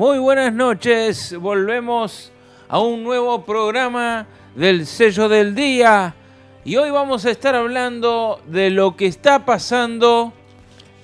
Muy 0.00 0.18
buenas 0.18 0.54
noches, 0.54 1.36
volvemos 1.38 2.32
a 2.68 2.80
un 2.80 3.04
nuevo 3.04 3.44
programa 3.44 4.26
del 4.54 4.86
sello 4.86 5.28
del 5.28 5.54
día 5.54 6.14
y 6.64 6.76
hoy 6.76 6.90
vamos 6.90 7.26
a 7.26 7.30
estar 7.30 7.54
hablando 7.54 8.40
de 8.46 8.70
lo 8.70 8.96
que 8.96 9.04
está 9.04 9.44
pasando 9.44 10.32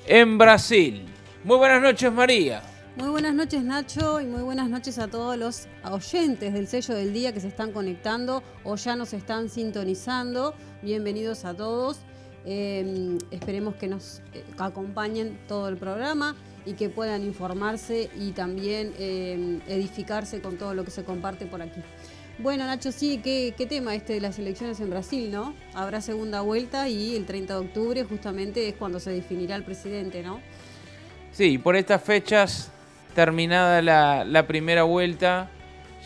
en 0.07 0.39
Brasil. 0.39 1.05
Muy 1.45 1.59
buenas 1.59 1.83
noches 1.83 2.11
María. 2.11 2.63
Muy 2.97 3.11
buenas 3.11 3.35
noches 3.35 3.63
Nacho 3.63 4.19
y 4.19 4.25
muy 4.25 4.41
buenas 4.41 4.71
noches 4.71 4.99
a 4.99 5.09
todos 5.09 5.37
los 5.37 5.69
oyentes 5.85 6.55
del 6.55 6.67
sello 6.67 6.95
del 6.95 7.13
día 7.13 7.35
que 7.35 7.41
se 7.41 7.49
están 7.49 7.73
conectando 7.73 8.43
o 8.65 8.77
ya 8.77 8.97
nos 8.97 9.13
están 9.13 9.51
sintonizando. 9.51 10.55
Bienvenidos 10.81 11.45
a 11.45 11.53
todos. 11.53 11.99
Eh, 12.47 13.19
esperemos 13.31 13.75
que 13.75 13.89
nos 13.89 14.23
eh, 14.33 14.43
acompañen 14.57 15.39
todo 15.47 15.69
el 15.69 15.77
programa 15.77 16.35
y 16.67 16.75
que 16.75 16.91
puedan 16.91 17.23
informarse 17.23 18.11
y 18.19 18.33
también 18.33 18.93
eh, 18.99 19.61
edificarse 19.69 20.41
con 20.41 20.59
todo 20.59 20.75
lo 20.75 20.85
que 20.85 20.91
se 20.91 21.05
comparte 21.05 21.47
por 21.47 21.63
aquí. 21.63 21.81
Bueno, 22.39 22.67
Nacho, 22.67 22.93
sí, 22.93 23.21
¿qué, 23.25 23.55
tema 23.67 23.95
este 23.95 24.15
de 24.15 24.21
las 24.21 24.39
elecciones 24.39 24.79
en 24.81 24.91
Brasil, 24.91 25.31
¿no? 25.31 25.55
Habrá 25.73 26.03
segunda 26.03 26.43
vuelta 26.43 26.89
y 26.89 27.17
el 27.17 27.25
30 27.25 27.55
de 27.55 27.61
octubre 27.61 28.05
justamente 28.05 28.69
es 28.69 28.75
cuando 28.75 29.01
se 29.01 29.11
definirá 29.11 29.57
el 29.57 29.63
presidente, 29.63 30.23
¿no? 30.23 30.41
Sí, 31.33 31.57
por 31.57 31.77
estas 31.77 32.03
fechas, 32.03 32.71
terminada 33.15 33.81
la 33.81 34.47
primera 34.47 34.83
vuelta, 34.83 35.49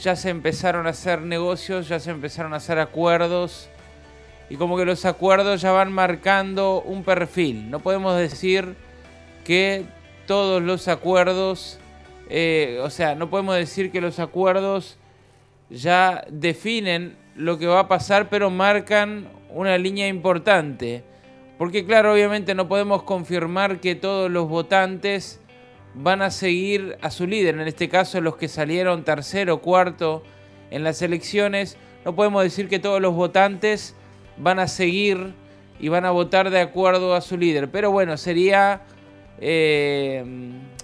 ya 0.00 0.14
se 0.14 0.30
empezaron 0.30 0.86
a 0.86 0.90
hacer 0.90 1.22
negocios, 1.22 1.88
ya 1.88 1.98
se 1.98 2.10
empezaron 2.10 2.54
a 2.54 2.56
hacer 2.56 2.78
acuerdos 2.78 3.68
y 4.50 4.56
como 4.56 4.76
que 4.76 4.84
los 4.84 5.04
acuerdos 5.04 5.60
ya 5.60 5.70
van 5.70 5.92
marcando 5.92 6.82
un 6.82 7.04
perfil. 7.04 7.70
No 7.70 7.78
podemos 7.78 8.18
decir 8.18 8.74
que 9.44 9.84
todos 10.30 10.62
los 10.62 10.86
acuerdos, 10.86 11.80
eh, 12.28 12.78
o 12.84 12.90
sea, 12.90 13.16
no 13.16 13.30
podemos 13.30 13.56
decir 13.56 13.90
que 13.90 14.00
los 14.00 14.20
acuerdos 14.20 14.96
ya 15.70 16.24
definen 16.30 17.16
lo 17.34 17.58
que 17.58 17.66
va 17.66 17.80
a 17.80 17.88
pasar, 17.88 18.28
pero 18.28 18.48
marcan 18.48 19.28
una 19.48 19.76
línea 19.76 20.06
importante. 20.06 21.02
Porque 21.58 21.84
claro, 21.84 22.12
obviamente 22.12 22.54
no 22.54 22.68
podemos 22.68 23.02
confirmar 23.02 23.80
que 23.80 23.96
todos 23.96 24.30
los 24.30 24.48
votantes 24.48 25.40
van 25.94 26.22
a 26.22 26.30
seguir 26.30 26.96
a 27.02 27.10
su 27.10 27.26
líder, 27.26 27.56
en 27.56 27.66
este 27.66 27.88
caso 27.88 28.20
los 28.20 28.36
que 28.36 28.46
salieron 28.46 29.02
tercero, 29.02 29.54
o 29.54 29.60
cuarto 29.60 30.22
en 30.70 30.84
las 30.84 31.02
elecciones, 31.02 31.76
no 32.04 32.14
podemos 32.14 32.44
decir 32.44 32.68
que 32.68 32.78
todos 32.78 33.02
los 33.02 33.14
votantes 33.14 33.96
van 34.36 34.60
a 34.60 34.68
seguir 34.68 35.34
y 35.80 35.88
van 35.88 36.04
a 36.04 36.12
votar 36.12 36.50
de 36.50 36.60
acuerdo 36.60 37.16
a 37.16 37.20
su 37.20 37.36
líder. 37.36 37.68
Pero 37.72 37.90
bueno, 37.90 38.16
sería 38.16 38.82
eh, 39.40 40.22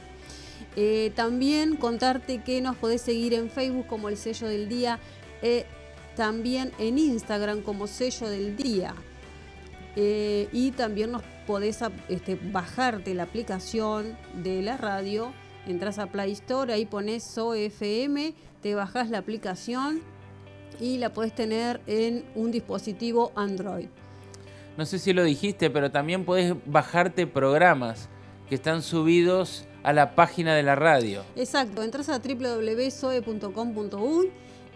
Eh, 0.76 1.12
también 1.14 1.76
contarte 1.76 2.42
que 2.42 2.62
nos 2.62 2.74
podés 2.76 3.02
seguir 3.02 3.34
en 3.34 3.50
Facebook 3.50 3.86
como 3.86 4.08
el 4.08 4.16
sello 4.16 4.48
del 4.48 4.70
día, 4.70 4.98
eh, 5.42 5.66
también 6.16 6.72
en 6.78 6.96
Instagram 6.96 7.60
como 7.60 7.86
sello 7.86 8.30
del 8.30 8.56
día. 8.56 8.94
Eh, 9.96 10.48
y 10.52 10.70
también 10.72 11.12
nos 11.12 11.22
podés 11.46 11.80
este, 12.08 12.36
bajarte 12.36 13.14
la 13.14 13.22
aplicación 13.24 14.16
de 14.34 14.60
la 14.62 14.76
radio. 14.76 15.32
Entras 15.66 15.98
a 15.98 16.06
Play 16.06 16.32
Store, 16.32 16.72
ahí 16.72 16.86
pones 16.86 17.24
SOFM, 17.24 18.34
te 18.62 18.74
bajas 18.74 19.10
la 19.10 19.18
aplicación 19.18 20.00
y 20.80 20.96
la 20.98 21.12
podés 21.12 21.34
tener 21.34 21.80
en 21.86 22.24
un 22.34 22.50
dispositivo 22.50 23.30
Android. 23.36 23.88
No 24.76 24.84
sé 24.86 24.98
si 24.98 25.12
lo 25.12 25.22
dijiste, 25.24 25.70
pero 25.70 25.90
también 25.90 26.24
podés 26.24 26.54
bajarte 26.64 27.26
programas 27.26 28.08
que 28.48 28.54
están 28.54 28.82
subidos 28.82 29.66
a 29.82 29.92
la 29.92 30.14
página 30.14 30.54
de 30.54 30.62
la 30.62 30.76
radio. 30.76 31.22
Exacto, 31.36 31.82
entras 31.82 32.08
a 32.08 32.18
www.soe.com.uy 32.18 34.30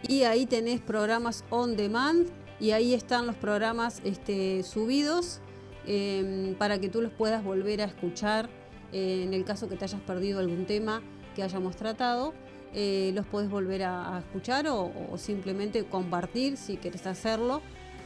y 0.07 0.25
ahí 0.25 0.45
tenés 0.47 0.81
programas 0.81 1.45
on 1.51 1.77
demand 1.77 2.29
y 2.65 2.73
ahí 2.73 2.95
están 2.95 3.27
los 3.27 3.37
programas 3.37 4.01
este, 4.05 4.63
subidos 4.63 5.43
em, 5.87 6.55
para 6.55 6.79
que 6.79 6.89
tú 6.89 7.03
los 7.03 7.13
puedas 7.13 7.45
volver 7.45 7.83
a 7.83 7.85
escuchar 7.85 8.49
eh, 8.91 9.23
en 9.23 9.35
el 9.35 9.45
caso 9.45 9.69
que 9.69 9.77
te 9.77 9.85
hayas 9.85 10.01
perdido 10.01 10.39
algún 10.41 10.65
tema 10.65 11.03
que 11.37 11.43
hayamos 11.43 11.77
tratado. 11.77 12.33
Eh, 12.73 13.13
los 13.15 13.27
puedes 13.27 13.51
volver 13.51 13.83
a, 13.83 14.19
escuchar 14.19 14.65
o, 14.67 14.91
simplemente 15.19 15.85
compartir 15.85 16.57
si 16.57 16.79
quieres 16.79 17.07
hacerlo. 17.07 17.61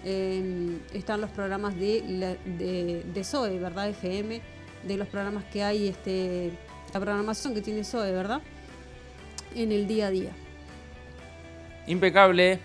Em, 0.05 0.81
están 0.93 1.21
los 1.21 1.31
programas 1.31 1.77
de, 1.77 2.37
de, 2.59 3.05
de, 3.05 3.25
SOE, 3.25 3.61
¿verdad? 3.61 3.89
FM, 3.91 4.43
de 4.83 4.97
los 4.97 5.07
programas 5.07 5.45
que 5.53 5.63
hay, 5.63 5.87
este, 5.87 6.51
la 6.93 6.99
programación 6.99 7.55
que 7.55 7.63
tiene 7.63 7.85
SOE, 7.85 8.11
¿verdad? 8.11 8.43
En 9.55 9.71
el 9.71 9.87
día 9.87 10.09
a 10.09 10.11
día. 10.11 10.33
Impecable. 11.87 12.59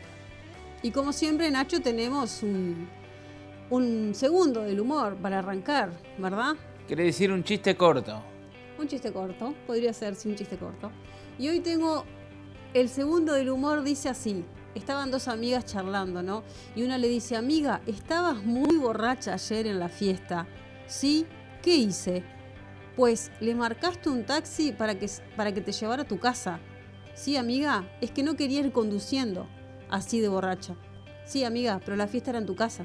Y 0.84 0.92
como 0.92 1.14
siempre, 1.14 1.50
Nacho, 1.50 1.82
tenemos 1.82 2.44
un, 2.44 4.12
segundo 4.14 4.64
del 4.64 4.82
humor 4.82 5.16
para 5.16 5.40
arrancar, 5.40 5.94
¿verdad? 6.18 6.56
Quiere 6.88 7.06
decir 7.06 7.32
un 7.32 7.42
chiste 7.42 7.78
corto. 7.78 8.22
Un 8.78 8.90
chiste 8.90 9.14
corto, 9.14 9.56
podría 9.66 9.94
ser, 9.94 10.14
sí, 10.16 10.28
un 10.28 10.36
chiste 10.36 10.58
corto. 10.58 10.92
Y 11.40 11.48
hoy 11.48 11.62
tengo 11.62 12.04
el 12.74 12.90
segundo 12.90 13.32
del 13.32 13.50
humor, 13.50 13.82
dice 13.82 14.10
así. 14.10 14.44
Estaban 14.76 15.10
dos 15.10 15.30
amigas 15.30 15.66
charlando, 15.66 16.22
¿no? 16.22 16.44
Y 16.76 16.84
una 16.84 16.98
le 16.98 17.08
dice, 17.08 17.38
amiga, 17.38 17.80
estabas 17.88 18.44
muy 18.44 18.76
borracha 18.76 19.36
ayer 19.36 19.68
en 19.68 19.80
la 19.80 19.88
fiesta. 19.88 20.48
¿Sí? 20.86 21.26
¿Qué 21.62 21.78
hice? 21.78 22.24
Pues 22.98 23.32
le 23.40 23.56
marcaste 23.56 24.10
un 24.10 24.26
taxi 24.26 24.74
para 24.74 25.00
que, 25.00 25.10
para 25.38 25.54
que 25.54 25.62
te 25.62 25.72
llevara 25.72 26.02
a 26.04 26.08
tu 26.08 26.20
casa. 26.20 26.60
Sí, 27.14 27.38
amiga, 27.38 27.88
es 28.02 28.12
que 28.12 28.22
no 28.22 28.36
quería 28.36 28.60
ir 28.60 28.74
conduciendo 28.74 29.48
así 29.94 30.20
de 30.20 30.28
borracha. 30.28 30.74
Sí, 31.24 31.44
amiga, 31.44 31.80
pero 31.86 31.96
la 31.96 32.08
fiesta 32.08 32.32
era 32.32 32.40
en 32.40 32.48
tu 32.48 32.56
casa. 32.56 32.84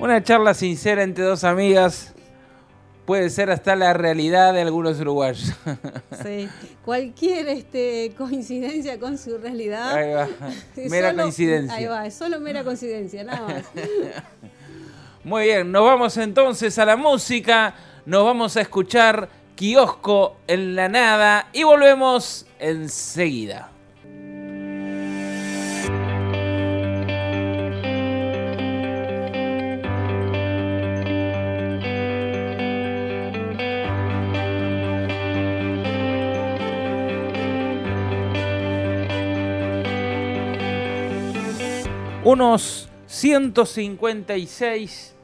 Una 0.00 0.22
charla 0.22 0.54
sincera 0.54 1.02
entre 1.02 1.24
dos 1.24 1.44
amigas 1.44 2.14
puede 3.04 3.28
ser 3.28 3.50
hasta 3.50 3.76
la 3.76 3.92
realidad 3.92 4.54
de 4.54 4.62
algunos 4.62 4.98
uruguayos. 5.00 5.52
Sí, 6.22 6.48
cualquier 6.84 7.48
este, 7.48 8.14
coincidencia 8.16 8.98
con 8.98 9.18
su 9.18 9.36
realidad. 9.36 9.94
Ahí 9.94 10.12
va. 10.12 10.28
Mera 10.88 11.14
coincidencia. 11.14 11.76
Ahí 11.76 11.86
va, 11.86 12.06
es 12.06 12.14
solo 12.14 12.40
mera 12.40 12.64
coincidencia, 12.64 13.24
nada 13.24 13.46
más. 13.46 13.64
Muy 15.24 15.44
bien, 15.44 15.70
nos 15.70 15.84
vamos 15.84 16.16
entonces 16.16 16.78
a 16.78 16.84
la 16.84 16.96
música 16.96 17.74
nos 18.06 18.22
vamos 18.22 18.54
a 18.58 18.60
escuchar 18.60 19.30
Kiosco 19.56 20.36
en 20.46 20.76
la 20.76 20.90
nada 20.90 21.48
y 21.54 21.62
volvemos 21.62 22.44
enseguida. 22.58 23.70
Unos 42.22 42.90
156 43.06 45.14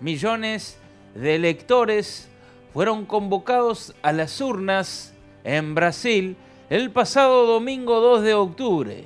millones 0.00 0.78
de 1.16 1.40
lectores 1.40 2.27
fueron 2.72 3.06
convocados 3.06 3.94
a 4.02 4.12
las 4.12 4.40
urnas 4.40 5.14
en 5.44 5.74
Brasil 5.74 6.36
el 6.70 6.90
pasado 6.90 7.46
domingo 7.46 8.00
2 8.00 8.22
de 8.22 8.34
octubre. 8.34 9.04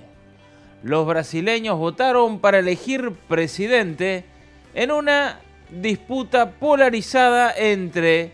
Los 0.82 1.06
brasileños 1.06 1.78
votaron 1.78 2.40
para 2.40 2.58
elegir 2.58 3.12
presidente 3.28 4.24
en 4.74 4.90
una 4.90 5.40
disputa 5.70 6.50
polarizada 6.50 7.54
entre 7.56 8.32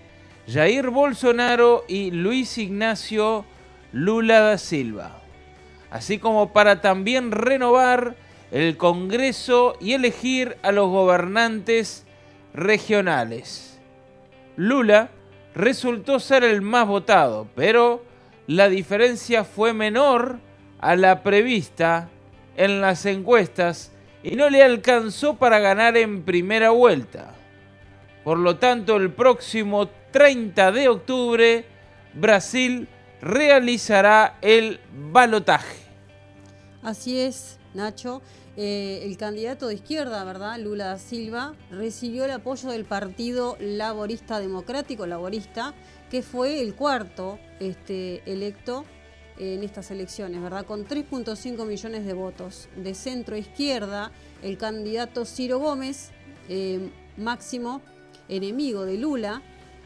Jair 0.48 0.88
Bolsonaro 0.88 1.84
y 1.88 2.10
Luis 2.10 2.56
Ignacio 2.56 3.44
Lula 3.92 4.40
da 4.40 4.58
Silva, 4.58 5.20
así 5.90 6.18
como 6.18 6.52
para 6.52 6.80
también 6.80 7.32
renovar 7.32 8.16
el 8.50 8.76
Congreso 8.78 9.76
y 9.80 9.92
elegir 9.92 10.56
a 10.62 10.72
los 10.72 10.88
gobernantes 10.88 12.06
regionales. 12.54 13.78
Lula 14.56 15.10
resultó 15.54 16.20
ser 16.20 16.44
el 16.44 16.62
más 16.62 16.86
votado, 16.86 17.48
pero 17.54 18.04
la 18.46 18.68
diferencia 18.68 19.44
fue 19.44 19.72
menor 19.72 20.38
a 20.80 20.96
la 20.96 21.22
prevista 21.22 22.08
en 22.56 22.80
las 22.80 23.06
encuestas 23.06 23.92
y 24.22 24.36
no 24.36 24.50
le 24.50 24.62
alcanzó 24.62 25.36
para 25.36 25.58
ganar 25.58 25.96
en 25.96 26.22
primera 26.22 26.70
vuelta. 26.70 27.34
Por 28.24 28.38
lo 28.38 28.56
tanto, 28.56 28.96
el 28.96 29.12
próximo 29.12 29.88
30 30.10 30.72
de 30.72 30.88
octubre, 30.88 31.64
Brasil 32.14 32.88
realizará 33.20 34.36
el 34.40 34.80
balotaje. 35.12 35.76
Así 36.82 37.18
es, 37.20 37.58
Nacho. 37.74 38.22
Eh, 38.60 39.04
el 39.04 39.16
candidato 39.16 39.68
de 39.68 39.74
izquierda, 39.74 40.24
¿verdad? 40.24 40.58
Lula 40.58 40.86
da 40.86 40.98
Silva, 40.98 41.54
recibió 41.70 42.24
el 42.24 42.32
apoyo 42.32 42.70
del 42.70 42.84
Partido 42.84 43.56
Laborista 43.60 44.40
Democrático, 44.40 45.06
Laborista, 45.06 45.74
que 46.10 46.22
fue 46.22 46.60
el 46.60 46.74
cuarto 46.74 47.38
este, 47.60 48.20
electo 48.26 48.84
en 49.38 49.62
estas 49.62 49.92
elecciones, 49.92 50.42
¿verdad? 50.42 50.66
Con 50.66 50.88
3.5 50.88 51.64
millones 51.66 52.04
de 52.04 52.12
votos. 52.14 52.68
De 52.74 52.94
centro 52.94 53.36
izquierda, 53.36 54.10
el 54.42 54.58
candidato 54.58 55.24
Ciro 55.24 55.60
Gómez, 55.60 56.10
eh, 56.48 56.90
máximo 57.16 57.80
enemigo 58.28 58.84
de 58.86 58.96
Lula, 58.96 59.40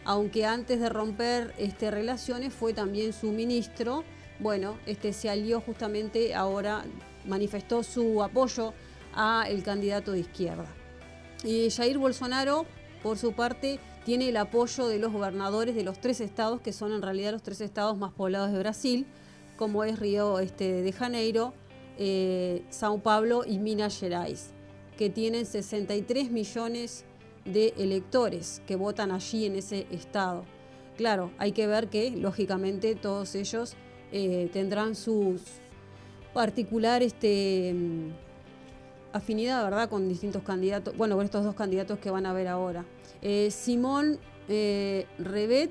aunque 0.07 0.47
antes 0.47 0.81
de 0.81 0.89
romper 0.89 1.53
este, 1.59 1.91
relaciones 1.91 2.55
fue 2.55 2.73
también 2.73 3.13
su 3.13 3.33
ministro. 3.33 4.03
Bueno, 4.39 4.79
este, 4.87 5.13
se 5.13 5.29
alió 5.29 5.61
justamente 5.61 6.35
ahora, 6.35 6.87
manifestó 7.27 7.83
su 7.83 8.23
apoyo 8.23 8.73
a 9.15 9.45
el 9.49 9.63
candidato 9.63 10.13
de 10.13 10.21
izquierda. 10.21 10.67
Y 11.45 11.71
Jair 11.71 11.99
Bolsonaro, 11.99 12.67
por 13.03 13.19
su 13.19 13.33
parte, 13.33 13.81
tiene 14.05 14.29
el 14.29 14.37
apoyo 14.37 14.87
de 14.87 14.99
los 14.99 15.13
gobernadores 15.13 15.75
de 15.75 15.85
los 15.85 16.01
tres 16.01 16.21
estados, 16.21 16.61
que 16.61 16.73
son 16.73 16.93
en 16.93 17.03
realidad 17.03 17.33
los 17.33 17.43
tres 17.43 17.61
estados 17.61 17.97
más 17.97 18.13
poblados 18.13 18.53
de 18.53 18.59
Brasil, 18.59 19.07
como 19.57 19.85
es 19.85 19.99
Río 19.99 20.39
este, 20.41 20.83
de 20.83 20.93
Janeiro, 20.93 21.55
eh, 21.99 22.65
Sao 22.71 22.99
Paulo 22.99 23.45
y 23.47 23.59
Minas 23.59 23.99
Gerais, 23.99 24.51
que 24.97 25.11
tienen 25.11 25.47
63 25.47 26.31
millones 26.31 27.05
de 27.45 27.75
electores 27.77 28.63
que 28.67 28.77
votan 28.77 29.11
allí 29.11 29.47
en 29.47 29.57
ese 29.57 29.87
estado. 29.91 30.45
Claro, 30.97 31.31
hay 31.39 31.53
que 31.53 31.67
ver 31.67 31.89
que, 31.89 32.11
lógicamente, 32.11 32.95
todos 32.95 33.35
ellos 33.35 33.75
eh, 34.13 34.49
tendrán 34.53 34.95
su 34.95 35.41
particular 36.33 37.03
este, 37.03 37.73
mm, 37.75 38.11
afinidad, 39.13 39.65
¿verdad?, 39.65 39.89
con 39.89 40.09
distintos 40.09 40.43
candidatos, 40.43 40.97
bueno, 40.97 41.17
con 41.17 41.25
estos 41.25 41.45
dos 41.45 41.55
candidatos 41.55 41.99
que 41.99 42.11
van 42.11 42.27
a 42.27 42.33
ver 42.33 42.49
ahora. 42.49 42.85
Eh, 43.21 43.51
Simón 43.51 44.19
eh, 44.49 45.07
Rebet, 45.19 45.71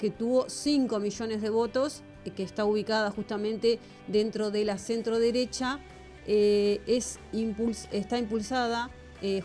que 0.00 0.10
tuvo 0.10 0.48
5 0.48 0.98
millones 0.98 1.42
de 1.42 1.50
votos, 1.50 2.02
que 2.36 2.42
está 2.42 2.64
ubicada 2.64 3.10
justamente 3.10 3.78
dentro 4.06 4.50
de 4.50 4.64
la 4.64 4.78
centro 4.78 5.18
derecha, 5.18 5.78
es 6.26 7.18
está 7.92 8.18
impulsada 8.18 8.90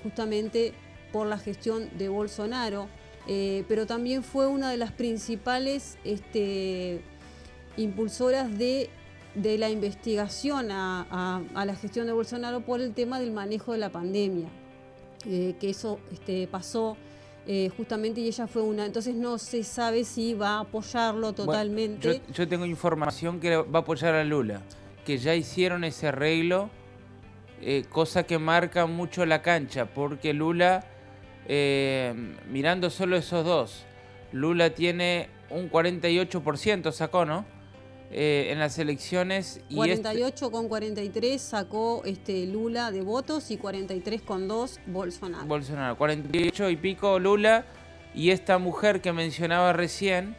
justamente 0.01 0.73
por 1.11 1.27
la 1.27 1.37
gestión 1.37 1.89
de 1.97 2.07
Bolsonaro, 2.09 2.87
eh, 3.27 3.63
pero 3.67 3.85
también 3.85 4.23
fue 4.23 4.47
una 4.47 4.71
de 4.71 4.77
las 4.77 4.91
principales 4.91 5.97
este, 6.03 7.01
impulsoras 7.77 8.57
de, 8.57 8.89
la 9.35 9.69
investigación 9.69 10.71
a, 10.71 11.41
la 11.53 11.75
gestión 11.75 12.07
de 12.07 12.13
Bolsonaro 12.13 12.61
por 12.61 12.81
el 12.81 12.93
tema 12.93 13.19
del 13.19 13.31
manejo 13.31 13.71
de 13.71 13.77
la 13.77 13.89
pandemia, 13.89 14.49
eh, 15.25 15.55
que 15.59 15.69
eso 15.69 15.99
este, 16.11 16.47
pasó 16.47 16.97
eh, 17.47 17.69
justamente 17.75 18.21
y 18.21 18.27
ella 18.27 18.47
fue 18.47 18.61
una, 18.61 18.85
entonces 18.85 19.15
no 19.15 19.37
se 19.37 19.63
sabe 19.63 20.03
si 20.03 20.33
va 20.33 20.57
a 20.57 20.59
apoyarlo 20.61 21.33
totalmente. 21.33 22.21
yo, 22.33 22.47
tengo 22.47 22.65
información 22.65 23.39
que 23.39 23.57
va 23.57 23.79
a 23.79 23.81
apoyar 23.81 24.15
a 24.15 24.23
Lula, 24.23 24.61
que 25.05 25.17
ya 25.17 25.35
hicieron 25.35 25.83
ese 25.83 26.07
arreglo, 26.07 26.69
cosa 27.89 28.23
que 28.23 28.39
marca 28.39 28.85
mucho 28.85 29.25
la 29.25 29.41
cancha, 29.41 29.85
porque 29.85 30.33
Lula 30.33 30.85
eh, 31.51 32.13
mirando 32.51 32.91
solo 32.91 33.17
esos 33.17 33.43
dos, 33.43 33.83
Lula 34.31 34.69
tiene 34.69 35.29
un 35.49 35.71
48%, 35.71 36.91
sacó, 36.91 37.25
¿no? 37.25 37.43
Eh, 38.11 38.49
en 38.51 38.57
las 38.57 38.79
elecciones. 38.79 39.61
Y 39.69 39.75
48 39.75 40.27
este 40.27 40.51
con 40.51 40.67
43 40.67 41.39
sacó 41.39 42.01
este 42.05 42.47
Lula 42.47 42.91
de 42.91 43.01
votos 43.01 43.51
y 43.51 43.57
43 43.57 44.23
con 44.23 44.47
2 44.47 44.79
Bolsonaro. 44.87 45.45
Bolsonaro, 45.45 45.95
48 45.95 46.71
y 46.71 46.75
pico 46.77 47.19
Lula 47.19 47.65
y 48.15 48.31
esta 48.31 48.57
mujer 48.57 49.01
que 49.01 49.13
mencionaba 49.13 49.73
recién 49.73 50.35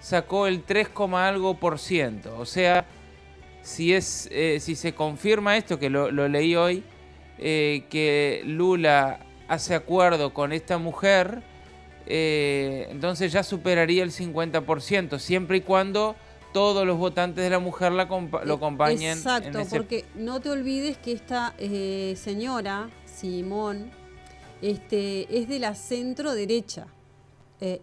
sacó 0.00 0.46
el 0.46 0.64
3, 0.64 0.88
algo 1.14 1.58
por 1.58 1.78
ciento. 1.78 2.38
O 2.38 2.44
sea, 2.44 2.84
si, 3.62 3.94
es, 3.94 4.28
eh, 4.30 4.58
si 4.60 4.76
se 4.76 4.94
confirma 4.94 5.56
esto, 5.56 5.78
que 5.78 5.88
lo, 5.88 6.10
leí 6.10 6.54
hoy, 6.56 6.84
que 7.38 8.42
Lula 8.44 9.20
hace 9.48 9.74
acuerdo 9.74 10.34
con 10.34 10.52
esta 10.52 10.76
mujer, 10.76 11.42
eh, 12.06 12.86
entonces 12.90 13.32
ya 13.32 13.42
superaría 13.42 14.02
el 14.02 14.10
50%, 14.10 15.18
siempre 15.18 15.58
y 15.58 15.60
cuando 15.62 16.16
todos 16.54 16.86
los 16.86 16.96
votantes 16.96 17.44
de 17.44 17.50
la 17.50 17.58
mujer 17.58 17.92
la 17.92 18.06
lo 18.06 18.54
eh, 18.54 18.56
acompañen. 18.56 19.18
Exacto, 19.18 19.58
porque 19.68 20.06
no 20.14 20.40
te 20.40 20.48
olvides 20.48 20.96
que 20.96 21.12
esta 21.12 21.54
eh, 21.58 22.14
señora, 22.16 22.88
Simón, 23.04 23.90
este, 24.62 25.38
es 25.38 25.48
de 25.48 25.58
la 25.58 25.74
centro 25.74 26.32
derecha 26.32 26.86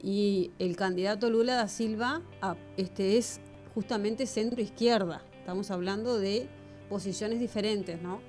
y 0.03 0.51
el 0.59 0.75
candidato 0.75 1.31
Lula 1.31 1.55
da 1.55 1.67
Silva 1.67 2.21
ah, 2.39 2.55
este, 2.77 3.17
es 3.17 3.41
justamente 3.73 4.25
centro 4.27 4.61
izquierda. 4.61 5.23
Estamos 5.39 5.71
hablando 5.71 6.19
de 6.19 6.47
posiciones 6.87 7.39
diferentes, 7.39 7.99
¿no? 7.99 8.21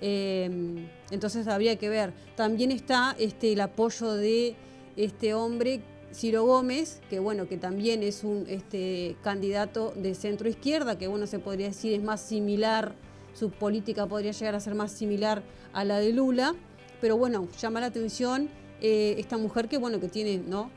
Em, 0.00 0.88
entonces 1.10 1.46
habría 1.48 1.76
que 1.76 1.88
ver. 1.88 2.12
También 2.36 2.70
está 2.70 3.16
este, 3.18 3.52
el 3.52 3.60
apoyo 3.60 4.12
de 4.12 4.56
este 4.96 5.34
hombre, 5.34 5.80
Ciro 6.12 6.44
Gómez, 6.44 7.00
que 7.08 7.18
bueno, 7.18 7.46
que 7.46 7.56
también 7.56 8.02
es 8.02 8.24
un 8.24 8.46
este, 8.48 9.16
candidato 9.22 9.92
de 9.96 10.14
centro 10.14 10.48
izquierda, 10.48 10.98
que 10.98 11.06
bueno, 11.06 11.26
se 11.26 11.38
podría 11.38 11.68
decir 11.68 11.92
es 11.92 12.02
más 12.02 12.20
similar, 12.20 12.94
su 13.34 13.50
política 13.50 14.06
podría 14.06 14.32
llegar 14.32 14.54
a 14.54 14.60
ser 14.60 14.74
más 14.74 14.92
similar 14.92 15.42
a 15.72 15.84
la 15.84 15.98
de 15.98 16.12
Lula, 16.12 16.54
pero 17.00 17.16
bueno, 17.16 17.48
llama 17.60 17.80
la 17.80 17.86
atención 17.86 18.48
eh, 18.80 19.16
esta 19.18 19.36
mujer 19.36 19.68
que 19.68 19.78
bueno, 19.78 20.00
que 20.00 20.08
tiene, 20.08 20.38
¿no? 20.38 20.70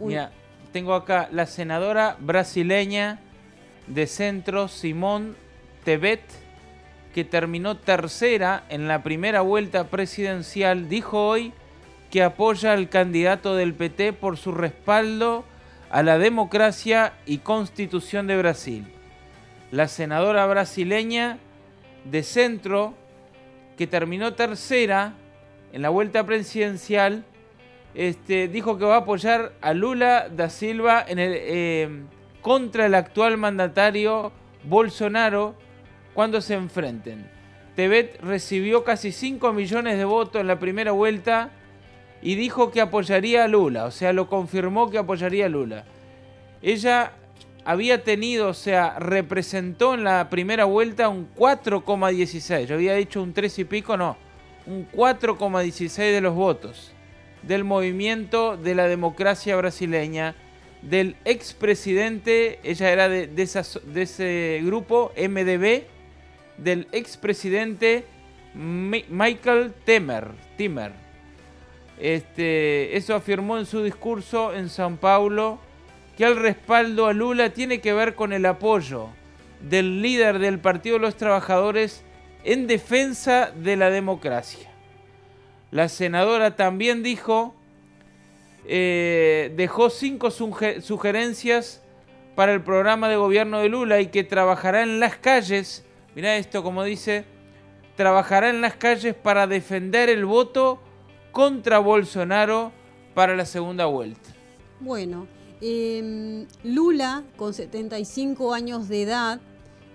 Mira, 0.00 0.32
tengo 0.72 0.94
acá 0.94 1.28
la 1.32 1.46
senadora 1.46 2.16
brasileña 2.20 3.20
de 3.86 4.06
centro, 4.06 4.68
Simón 4.68 5.36
Tebet 5.84 6.22
que 7.14 7.24
terminó 7.24 7.76
tercera 7.76 8.64
en 8.68 8.86
la 8.86 9.02
primera 9.02 9.40
vuelta 9.40 9.88
presidencial, 9.88 10.88
dijo 10.88 11.26
hoy 11.26 11.52
que 12.10 12.22
apoya 12.22 12.72
al 12.72 12.88
candidato 12.88 13.54
del 13.54 13.74
PT 13.74 14.12
por 14.12 14.36
su 14.36 14.52
respaldo 14.52 15.44
a 15.90 16.02
la 16.02 16.18
democracia 16.18 17.14
y 17.26 17.38
constitución 17.38 18.26
de 18.26 18.36
Brasil. 18.36 18.86
La 19.70 19.88
senadora 19.88 20.46
brasileña 20.46 21.38
de 22.04 22.22
centro, 22.22 22.94
que 23.76 23.86
terminó 23.86 24.34
tercera 24.34 25.14
en 25.72 25.82
la 25.82 25.90
vuelta 25.90 26.24
presidencial, 26.24 27.24
este, 27.94 28.48
dijo 28.48 28.78
que 28.78 28.84
va 28.84 28.96
a 28.96 28.98
apoyar 29.00 29.52
a 29.60 29.72
Lula 29.72 30.28
da 30.28 30.50
Silva 30.50 31.04
en 31.06 31.18
el, 31.18 31.32
eh, 31.34 32.02
contra 32.42 32.86
el 32.86 32.94
actual 32.94 33.36
mandatario 33.36 34.32
Bolsonaro 34.64 35.54
cuando 36.14 36.40
se 36.40 36.54
enfrenten. 36.54 37.30
Tebet 37.76 38.20
recibió 38.22 38.84
casi 38.84 39.12
5 39.12 39.52
millones 39.52 39.98
de 39.98 40.04
votos 40.04 40.40
en 40.40 40.46
la 40.46 40.58
primera 40.58 40.92
vuelta 40.92 41.50
y 42.22 42.34
dijo 42.34 42.70
que 42.70 42.80
apoyaría 42.80 43.44
a 43.44 43.48
Lula, 43.48 43.84
o 43.84 43.90
sea, 43.90 44.12
lo 44.12 44.28
confirmó 44.28 44.90
que 44.90 44.98
apoyaría 44.98 45.46
a 45.46 45.48
Lula. 45.48 45.84
Ella 46.62 47.12
había 47.64 48.02
tenido, 48.02 48.48
o 48.48 48.54
sea, 48.54 48.98
representó 48.98 49.94
en 49.94 50.04
la 50.04 50.28
primera 50.30 50.64
vuelta 50.64 51.08
un 51.08 51.28
4,16. 51.34 52.66
Yo 52.66 52.74
había 52.74 52.94
dicho 52.94 53.22
un 53.22 53.32
3 53.32 53.60
y 53.60 53.64
pico, 53.64 53.96
no, 53.96 54.16
un 54.66 54.88
4,16 54.90 55.96
de 55.96 56.20
los 56.20 56.34
votos 56.34 56.92
del 57.42 57.64
movimiento 57.64 58.56
de 58.56 58.74
la 58.74 58.88
democracia 58.88 59.56
brasileña, 59.56 60.34
del 60.82 61.16
expresidente, 61.24 62.60
ella 62.62 62.90
era 62.92 63.08
de, 63.08 63.30
ese 63.42 64.60
grupo, 64.64 65.12
MDB, 65.16 65.84
del 66.56 66.86
expresidente 66.92 68.04
Michael 68.54 69.72
Temer. 69.84 70.28
Timmer. 70.56 71.07
Este, 72.00 72.96
eso 72.96 73.14
afirmó 73.14 73.58
en 73.58 73.66
su 73.66 73.82
discurso 73.82 74.54
en 74.54 74.68
San 74.68 74.98
Paulo 74.98 75.58
que 76.16 76.24
el 76.24 76.36
respaldo 76.36 77.06
a 77.06 77.12
Lula 77.12 77.50
tiene 77.50 77.80
que 77.80 77.92
ver 77.92 78.14
con 78.14 78.32
el 78.32 78.46
apoyo 78.46 79.08
del 79.60 80.02
líder 80.02 80.38
del 80.38 80.60
Partido 80.60 80.96
de 80.96 81.02
los 81.02 81.16
Trabajadores 81.16 82.04
en 82.44 82.66
defensa 82.66 83.52
de 83.54 83.76
la 83.76 83.90
democracia. 83.90 84.70
La 85.70 85.88
senadora 85.88 86.56
también 86.56 87.02
dijo, 87.02 87.54
eh, 88.66 89.52
dejó 89.56 89.90
cinco 89.90 90.30
sugerencias 90.30 91.82
para 92.34 92.52
el 92.52 92.62
programa 92.62 93.08
de 93.08 93.16
gobierno 93.16 93.58
de 93.58 93.68
Lula 93.68 94.00
y 94.00 94.06
que 94.06 94.24
trabajará 94.24 94.82
en 94.82 95.00
las 95.00 95.16
calles, 95.16 95.84
mira 96.14 96.36
esto 96.36 96.62
como 96.62 96.84
dice, 96.84 97.24
trabajará 97.96 98.50
en 98.50 98.60
las 98.60 98.74
calles 98.74 99.14
para 99.14 99.48
defender 99.48 100.08
el 100.08 100.24
voto 100.24 100.80
contra 101.32 101.78
Bolsonaro 101.78 102.72
para 103.14 103.36
la 103.36 103.46
segunda 103.46 103.86
vuelta. 103.86 104.30
Bueno, 104.80 105.26
em, 105.60 106.46
Lula, 106.62 107.24
con 107.36 107.54
75 107.54 108.54
años 108.54 108.88
de 108.88 109.02
edad, 109.02 109.40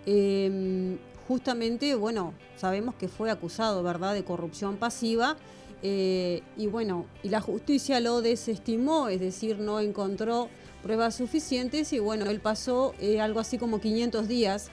em, 0.05 0.97
justamente, 1.27 1.95
bueno, 1.95 2.33
sabemos 2.57 2.95
que 2.95 3.07
fue 3.07 3.31
acusado, 3.31 3.83
¿verdad?, 3.83 4.13
de 4.13 4.23
corrupción 4.23 4.77
pasiva. 4.77 5.37
Eh, 5.85 6.41
y 6.55 6.67
bueno, 6.67 7.05
y 7.23 7.29
la 7.29 7.41
justicia 7.41 7.99
lo 7.99 8.21
desestimó, 8.21 9.09
es 9.09 9.19
decir, 9.19 9.59
no 9.59 9.81
encontró 9.81 10.47
pruebas 10.81 11.15
suficientes 11.15 11.91
y 11.91 11.99
bueno, 11.99 12.29
él 12.29 12.39
pasó 12.39 12.93
eh, 12.99 13.19
algo 13.19 13.41
así 13.41 13.57
como 13.57 13.81
500 13.81 14.27
días 14.29 14.69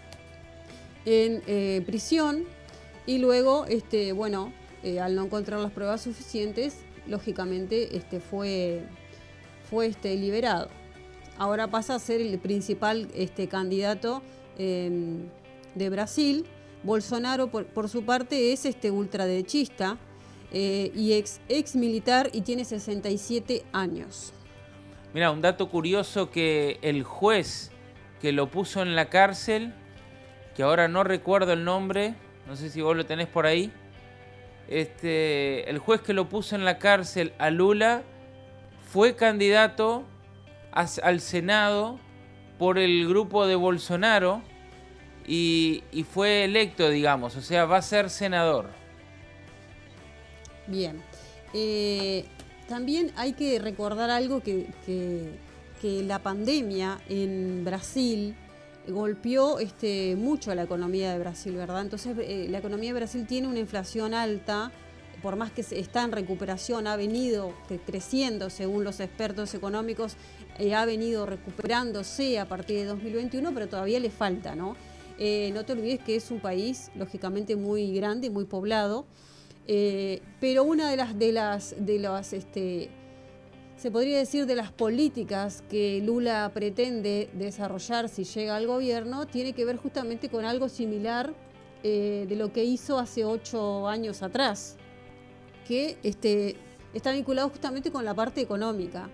en 1.04 1.42
eh, 1.48 1.82
prisión 1.84 2.44
y 3.06 3.18
luego, 3.18 3.64
este, 3.66 4.12
bueno, 4.12 4.52
al 5.00 5.14
no 5.14 5.24
encontrar 5.24 5.60
las 5.60 5.72
pruebas 5.72 6.02
suficientes, 6.02 6.78
lógicamente 7.06 7.96
este, 7.96 8.20
fue, 8.20 8.82
fue 9.68 9.86
este, 9.86 10.14
liberado. 10.16 10.68
Ahora 11.38 11.68
pasa 11.68 11.94
a 11.94 11.98
ser 11.98 12.20
el 12.20 12.38
principal 12.38 13.08
este, 13.14 13.48
candidato 13.48 14.22
em, 14.58 15.28
de 15.74 15.90
Brasil. 15.90 16.46
Bolsonaro, 16.82 17.50
por, 17.50 17.88
su 17.88 18.04
parte, 18.04 18.52
es 18.52 18.64
este 18.64 18.90
ultraderechista 18.90 19.98
eh, 20.52 20.90
y 20.94 21.12
ex, 21.12 21.40
ex 21.48 21.76
militar 21.76 22.30
y 22.32 22.40
tiene 22.40 22.64
67 22.64 23.64
años. 23.72 24.32
Mira, 25.12 25.30
un 25.30 25.40
dato 25.40 25.68
curioso 25.68 26.30
que 26.30 26.78
el 26.82 27.02
juez 27.02 27.70
que 28.20 28.32
lo 28.32 28.50
puso 28.50 28.82
en 28.82 28.94
la 28.94 29.08
cárcel, 29.08 29.72
que 30.54 30.62
ahora 30.62 30.88
no 30.88 31.04
recuerdo 31.04 31.52
el 31.52 31.64
nombre, 31.64 32.14
no 32.46 32.54
sé 32.54 32.70
si 32.70 32.82
vos 32.82 32.96
lo 32.96 33.06
tenés 33.06 33.28
por 33.28 33.46
ahí, 33.46 33.72
este, 34.70 35.68
el 35.68 35.78
juez 35.78 36.00
que 36.00 36.12
lo 36.12 36.28
puso 36.28 36.54
en 36.54 36.64
la 36.64 36.78
cárcel 36.78 37.34
a 37.38 37.50
Lula 37.50 38.02
fue 38.90 39.16
candidato 39.16 40.04
al 40.72 41.20
Senado 41.20 41.98
por 42.58 42.78
el 42.78 43.08
grupo 43.08 43.46
de 43.46 43.56
Bolsonaro 43.56 44.42
y, 45.26 45.82
fue 46.12 46.44
electo, 46.44 46.88
digamos, 46.88 47.36
o 47.36 47.40
sea, 47.40 47.64
va 47.64 47.78
a 47.78 47.82
ser 47.82 48.10
senador. 48.10 48.66
Bien. 50.66 51.02
Eh, 51.52 52.24
también 52.68 53.12
hay 53.16 53.32
que 53.32 53.58
recordar 53.58 54.10
algo 54.10 54.40
que, 54.40 54.66
que, 54.86 56.02
la 56.02 56.18
pandemia 56.18 57.00
en 57.08 57.64
Brasil 57.64 58.36
golpeó 58.88 59.58
este, 59.58 60.16
mucho 60.16 60.50
a 60.50 60.54
la 60.54 60.62
economía 60.62 61.12
de 61.12 61.18
Brasil, 61.18 61.54
¿verdad? 61.54 61.82
Entonces, 61.82 62.16
eh, 62.20 62.46
la 62.50 62.58
economía 62.58 62.90
de 62.90 63.00
Brasil 63.00 63.26
tiene 63.26 63.48
una 63.48 63.58
inflación 63.58 64.14
alta, 64.14 64.72
por 65.22 65.36
más 65.36 65.50
que 65.50 65.60
está 65.60 66.02
en 66.02 66.12
recuperación, 66.12 66.86
ha 66.86 66.96
venido 66.96 67.52
creciendo, 67.86 68.48
según 68.48 68.84
los 68.84 69.00
expertos 69.00 69.54
económicos, 69.54 70.16
ha 70.74 70.84
venido 70.84 71.26
recuperándose 71.26 72.38
a 72.38 72.48
partir 72.48 72.78
de 72.78 72.84
2021, 72.86 73.52
pero 73.52 73.68
todavía 73.68 74.00
le 74.00 74.10
falta, 74.10 74.54
¿no? 74.54 74.76
Eh, 75.18 75.50
no 75.52 75.66
te 75.66 75.72
olvides 75.72 76.00
que 76.00 76.16
es 76.16 76.30
un 76.30 76.40
país, 76.40 76.90
lógicamente, 76.94 77.54
muy 77.54 77.94
grande, 77.94 78.30
muy 78.30 78.46
poblado, 78.46 79.04
eh, 79.66 80.22
pero 80.40 80.64
una 80.64 80.90
de 80.90 80.96
las, 80.96 81.18
de 81.18 81.32
las, 81.32 81.74
de 81.78 81.98
las, 81.98 82.32
este, 82.32 82.88
se 83.80 83.90
podría 83.90 84.18
decir, 84.18 84.44
de 84.44 84.54
las 84.54 84.72
políticas 84.72 85.64
que 85.70 86.02
Lula 86.04 86.50
pretende 86.52 87.30
desarrollar 87.32 88.10
si 88.10 88.24
llega 88.24 88.54
al 88.54 88.66
gobierno, 88.66 89.26
tiene 89.26 89.54
que 89.54 89.64
ver 89.64 89.78
justamente 89.78 90.28
con 90.28 90.44
algo 90.44 90.68
similar 90.68 91.32
eh, 91.82 92.26
de 92.28 92.36
lo 92.36 92.52
que 92.52 92.62
hizo 92.62 92.98
hace 92.98 93.24
ocho 93.24 93.88
años 93.88 94.22
atrás, 94.22 94.76
que 95.66 95.96
este, 96.02 96.56
está 96.92 97.10
vinculado 97.12 97.48
justamente 97.48 97.90
con 97.90 98.04
la 98.04 98.12
parte 98.12 98.42
económica. 98.42 99.08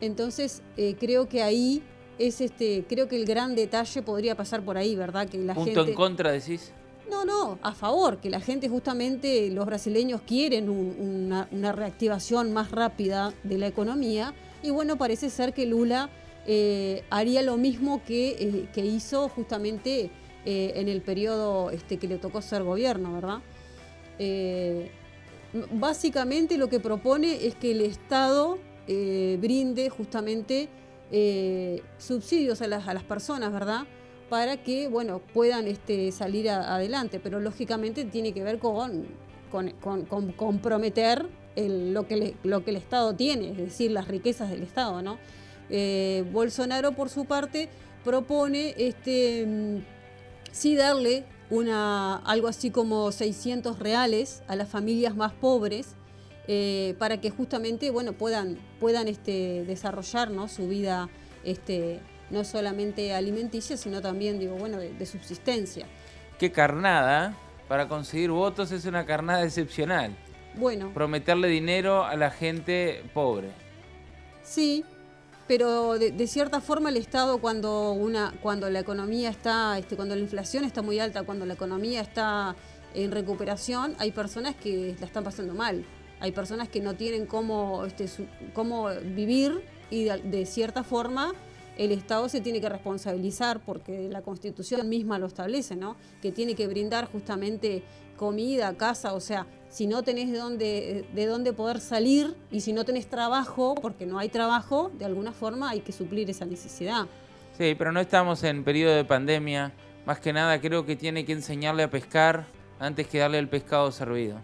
entonces, 0.00 0.62
creo 1.00 1.30
que 1.30 1.42
ahí 1.42 1.82
es 2.18 2.42
este, 2.42 2.84
creo 2.86 3.08
que 3.08 3.16
el 3.16 3.24
gran 3.24 3.54
detalle 3.54 4.02
podría 4.02 4.36
pasar 4.36 4.62
por 4.62 4.76
ahí, 4.76 4.94
¿verdad? 4.96 5.26
Que 5.26 5.38
la 5.38 5.54
Punto 5.54 5.82
en 5.82 5.94
contra, 5.94 6.30
decís. 6.30 6.74
No, 7.10 7.24
no, 7.24 7.58
a 7.62 7.72
favor, 7.72 8.18
que 8.18 8.30
la 8.30 8.40
gente 8.40 8.68
justamente, 8.68 9.50
los 9.50 9.64
brasileños 9.66 10.22
quieren 10.26 10.68
una, 10.68 11.72
reactivación 11.72 12.52
más 12.52 12.70
rápida 12.70 13.32
de 13.44 13.58
la 13.58 13.66
economía 13.66 14.34
y 14.62 14.70
bueno, 14.70 14.96
parece 14.98 15.30
ser 15.30 15.54
que 15.54 15.66
Lula 15.66 16.10
eh, 16.46 17.04
haría 17.10 17.42
lo 17.42 17.56
mismo 17.56 18.02
que, 18.04 18.68
eh, 18.74 18.80
hizo 18.80 19.28
justamente 19.28 20.10
eh, 20.44 20.72
en 20.76 20.88
el 20.88 21.00
periodo 21.00 21.70
este, 21.70 21.96
que 21.98 22.08
le 22.08 22.18
tocó 22.18 22.42
ser 22.42 22.62
gobierno, 22.62 23.12
¿verdad? 23.12 23.40
básicamente 25.72 26.56
lo 26.56 26.68
que 26.68 26.80
propone 26.80 27.46
es 27.46 27.54
que 27.54 27.72
el 27.72 27.82
Estado 27.82 28.58
brinde 28.86 29.90
justamente 29.90 30.70
eh, 31.12 31.82
subsidios 31.98 32.60
a 32.62 32.66
las, 32.66 32.88
a 32.88 32.94
las 32.94 33.04
personas, 33.04 33.52
¿verdad? 33.52 33.86
Para 34.28 34.56
que, 34.56 34.88
bueno, 34.88 35.20
puedan 35.32 35.68
este, 35.68 36.10
salir 36.10 36.50
adelante, 36.50 37.20
pero 37.20 37.38
lógicamente 37.38 38.04
tiene 38.04 38.32
que 38.32 38.42
ver 38.42 38.58
con, 38.58 39.06
con, 39.50 40.32
comprometer 40.32 41.26
lo, 41.56 42.06
que 42.08 42.34
lo 42.42 42.64
que 42.64 42.70
el 42.70 42.76
Estado 42.76 43.14
tiene, 43.14 43.50
es 43.50 43.56
decir, 43.56 43.92
las 43.92 44.08
riquezas 44.08 44.50
del 44.50 44.62
Estado, 44.62 45.00
¿no? 45.00 45.18
Eh, 45.70 46.24
Bolsonaro, 46.32 46.92
por 46.92 47.08
su 47.08 47.24
parte, 47.24 47.68
propone 48.04 48.74
este, 48.78 49.46
mm, 49.46 49.78
sí 50.52 50.76
darle 50.76 51.24
una, 51.50 52.16
algo 52.16 52.48
así 52.48 52.70
como 52.70 53.12
600 53.12 53.78
reales 53.78 54.42
a 54.48 54.56
las 54.56 54.68
familias 54.68 55.14
más 55.16 55.32
pobres 55.32 55.94
eh, 56.48 56.94
para 56.98 57.20
que 57.20 57.30
justamente 57.30 57.90
bueno, 57.90 58.12
puedan, 58.12 58.58
puedan 58.78 59.08
este, 59.08 59.64
desarrollar 59.64 60.30
su 60.48 60.68
vida 60.68 61.08
este, 61.44 62.00
no 62.30 62.44
solamente 62.44 63.14
alimenticia, 63.14 63.76
sino 63.76 64.00
también 64.00 64.38
digo, 64.38 64.56
bueno, 64.56 64.78
de, 64.78 65.06
subsistencia. 65.06 65.86
Qué 66.38 66.52
carnada, 66.52 67.36
para 67.68 67.88
conseguir 67.88 68.30
votos 68.30 68.72
es 68.72 68.84
una 68.84 69.06
carnada 69.06 69.44
excepcional. 69.44 70.16
Bueno. 70.54 70.92
Prometerle 70.94 71.48
dinero 71.48 72.04
a 72.04 72.16
la 72.16 72.30
gente 72.30 73.02
pobre. 73.12 73.50
Sí, 74.42 74.84
pero 75.46 75.98
de, 75.98 76.26
cierta 76.26 76.60
forma 76.60 76.88
el 76.88 76.96
Estado 76.96 77.38
cuando 77.38 77.92
una 77.92 78.34
cuando 78.42 78.68
la 78.70 78.80
economía 78.80 79.30
está 79.30 79.78
este, 79.78 79.96
cuando 79.96 80.14
la 80.14 80.20
inflación 80.20 80.64
está 80.64 80.82
muy 80.82 80.98
alta 80.98 81.22
cuando 81.22 81.46
la 81.46 81.54
economía 81.54 82.00
está 82.00 82.56
en 82.94 83.12
recuperación 83.12 83.94
hay 83.98 84.10
personas 84.10 84.56
que 84.56 84.96
la 84.98 85.06
están 85.06 85.22
pasando 85.22 85.54
mal 85.54 85.84
hay 86.20 86.32
personas 86.32 86.68
que 86.68 86.80
no 86.80 86.94
tienen 86.94 87.26
cómo, 87.26 87.84
este, 87.84 88.06
cómo 88.54 88.88
vivir 89.14 89.62
y 89.90 90.04
de, 90.04 90.46
cierta 90.46 90.82
forma 90.82 91.32
el 91.76 91.92
Estado 91.92 92.28
se 92.28 92.40
tiene 92.40 92.60
que 92.60 92.68
responsabilizar 92.68 93.60
porque 93.64 94.08
la 94.08 94.22
Constitución 94.22 94.88
misma 94.88 95.18
lo 95.18 95.26
establece, 95.26 95.76
¿no? 95.76 95.96
Que 96.22 96.32
tiene 96.32 96.54
que 96.54 96.66
brindar 96.66 97.10
justamente 97.10 97.82
comida, 98.16 98.74
casa, 98.76 99.14
o 99.14 99.20
sea, 99.20 99.46
si 99.68 99.86
no 99.86 100.02
tenés 100.02 100.32
de 100.32 100.38
dónde, 100.38 101.04
de 101.14 101.26
dónde 101.26 101.52
poder 101.52 101.80
salir 101.80 102.34
y 102.50 102.60
si 102.60 102.72
no 102.72 102.84
tenés 102.84 103.08
trabajo, 103.08 103.74
porque 103.74 104.06
no 104.06 104.18
hay 104.18 104.28
trabajo, 104.28 104.90
de 104.98 105.04
alguna 105.04 105.32
forma 105.32 105.70
hay 105.70 105.80
que 105.80 105.92
suplir 105.92 106.30
esa 106.30 106.46
necesidad. 106.46 107.06
Sí, 107.58 107.74
pero 107.76 107.92
no 107.92 108.00
estamos 108.00 108.42
en 108.44 108.64
periodo 108.64 108.94
de 108.94 109.04
pandemia. 109.04 109.72
Más 110.06 110.20
que 110.20 110.32
nada 110.32 110.60
creo 110.60 110.86
que 110.86 110.96
tiene 110.96 111.24
que 111.24 111.32
enseñarle 111.32 111.82
a 111.82 111.90
pescar 111.90 112.46
antes 112.78 113.06
que 113.06 113.18
darle 113.18 113.38
el 113.38 113.48
pescado 113.48 113.90
servido. 113.92 114.40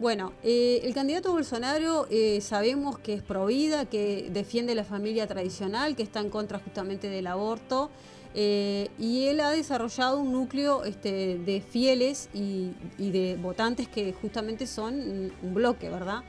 Bueno, 0.00 0.32
eh, 0.42 0.80
el 0.84 0.94
candidato 0.94 1.30
Bolsonaro 1.30 2.06
eh, 2.10 2.40
sabemos 2.40 2.98
que 2.98 3.12
es 3.12 3.22
provida, 3.22 3.84
que 3.84 4.30
defiende 4.32 4.74
la 4.74 4.82
familia 4.82 5.26
tradicional, 5.26 5.94
que 5.94 6.02
está 6.02 6.20
en 6.20 6.30
contra 6.30 6.58
justamente 6.58 7.10
del 7.10 7.26
aborto. 7.26 7.90
Eh, 8.34 8.88
y 8.98 9.26
él 9.26 9.40
ha 9.40 9.50
desarrollado 9.50 10.18
un 10.18 10.32
núcleo 10.32 10.84
este, 10.84 11.36
de 11.36 11.60
fieles 11.60 12.30
y, 12.32 12.72
de 12.96 13.36
votantes 13.42 13.88
que 13.88 14.14
justamente 14.14 14.66
son 14.66 15.32
un 15.42 15.52
bloque, 15.52 15.90
¿verdad? 15.90 16.22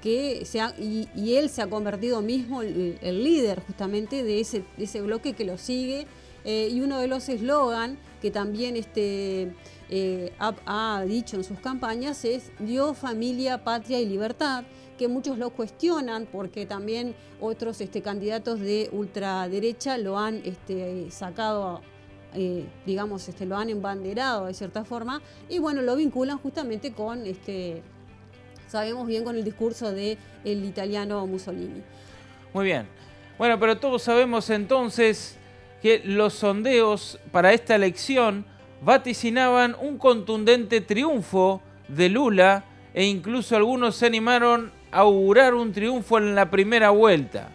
Que 0.00 0.44
se 0.44 0.60
y, 0.78 1.34
él 1.34 1.50
se 1.50 1.62
ha 1.62 1.66
convertido 1.66 2.22
mismo 2.22 2.62
el, 2.62 2.96
el 3.02 3.24
líder 3.24 3.58
justamente 3.66 4.22
de 4.22 4.38
ese, 4.38 4.62
ese, 4.78 5.00
bloque 5.00 5.32
que 5.32 5.44
lo 5.44 5.58
sigue. 5.58 6.06
Y 6.44 6.80
uno 6.80 7.00
de 7.00 7.08
los 7.08 7.28
eslogan 7.28 7.98
que 8.22 8.30
también 8.30 8.76
este, 8.76 9.52
eh, 9.88 10.32
ha, 10.38 11.04
dicho 11.06 11.36
en 11.36 11.44
sus 11.44 11.60
campañas 11.60 12.24
es 12.24 12.50
Dios, 12.58 12.98
familia, 12.98 13.62
patria 13.62 14.00
y 14.00 14.06
libertad 14.06 14.64
que 14.98 15.08
muchos 15.08 15.38
lo 15.38 15.50
cuestionan 15.50 16.26
porque 16.26 16.66
también 16.66 17.14
otros 17.40 17.80
este, 17.80 18.02
candidatos 18.02 18.60
de 18.60 18.88
ultraderecha 18.92 19.98
lo 19.98 20.18
han 20.18 20.40
este, 20.44 21.10
sacado, 21.10 21.82
eh, 22.34 22.64
digamos, 22.86 23.28
este, 23.28 23.46
lo 23.46 23.56
han 23.56 23.70
embanderado 23.70 24.46
de 24.46 24.54
cierta 24.54 24.84
forma 24.84 25.20
y 25.48 25.58
bueno, 25.58 25.82
lo 25.82 25.94
vinculan 25.96 26.38
justamente 26.38 26.92
con, 26.92 27.26
este, 27.26 27.82
sabemos 28.68 29.06
bien, 29.06 29.22
con 29.22 29.36
el 29.36 29.44
discurso 29.44 29.92
del 29.92 30.18
el 30.44 30.64
italiano 30.64 31.26
Mussolini. 31.26 31.82
Muy 32.52 32.64
bien. 32.64 32.88
Bueno, 33.38 33.60
pero 33.60 33.78
todos 33.78 34.02
sabemos 34.02 34.48
entonces 34.48 35.36
que 35.82 36.00
los 36.04 36.32
sondeos 36.32 37.18
para 37.30 37.52
esta 37.52 37.74
elección 37.74 38.46
vaticinaban 38.80 39.76
un 39.80 39.98
contundente 39.98 40.80
triunfo 40.80 41.62
de 41.88 42.08
Lula 42.08 42.64
e 42.94 43.04
incluso 43.04 43.56
algunos 43.56 43.96
se 43.96 44.06
animaron 44.06 44.72
augurar 44.90 45.54
un 45.54 45.72
triunfo 45.72 46.18
en 46.18 46.34
la 46.34 46.50
primera 46.50 46.90
vuelta. 46.90 47.48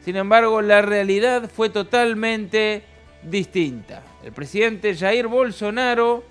Sin 0.00 0.16
embargo, 0.16 0.62
la 0.62 0.82
realidad 0.82 1.50
fue 1.50 1.70
totalmente 1.70 2.82
distinta. 3.22 4.02
El 4.24 4.32
presidente 4.32 4.96
Jair 4.96 5.28
Bolsonaro 5.28 6.24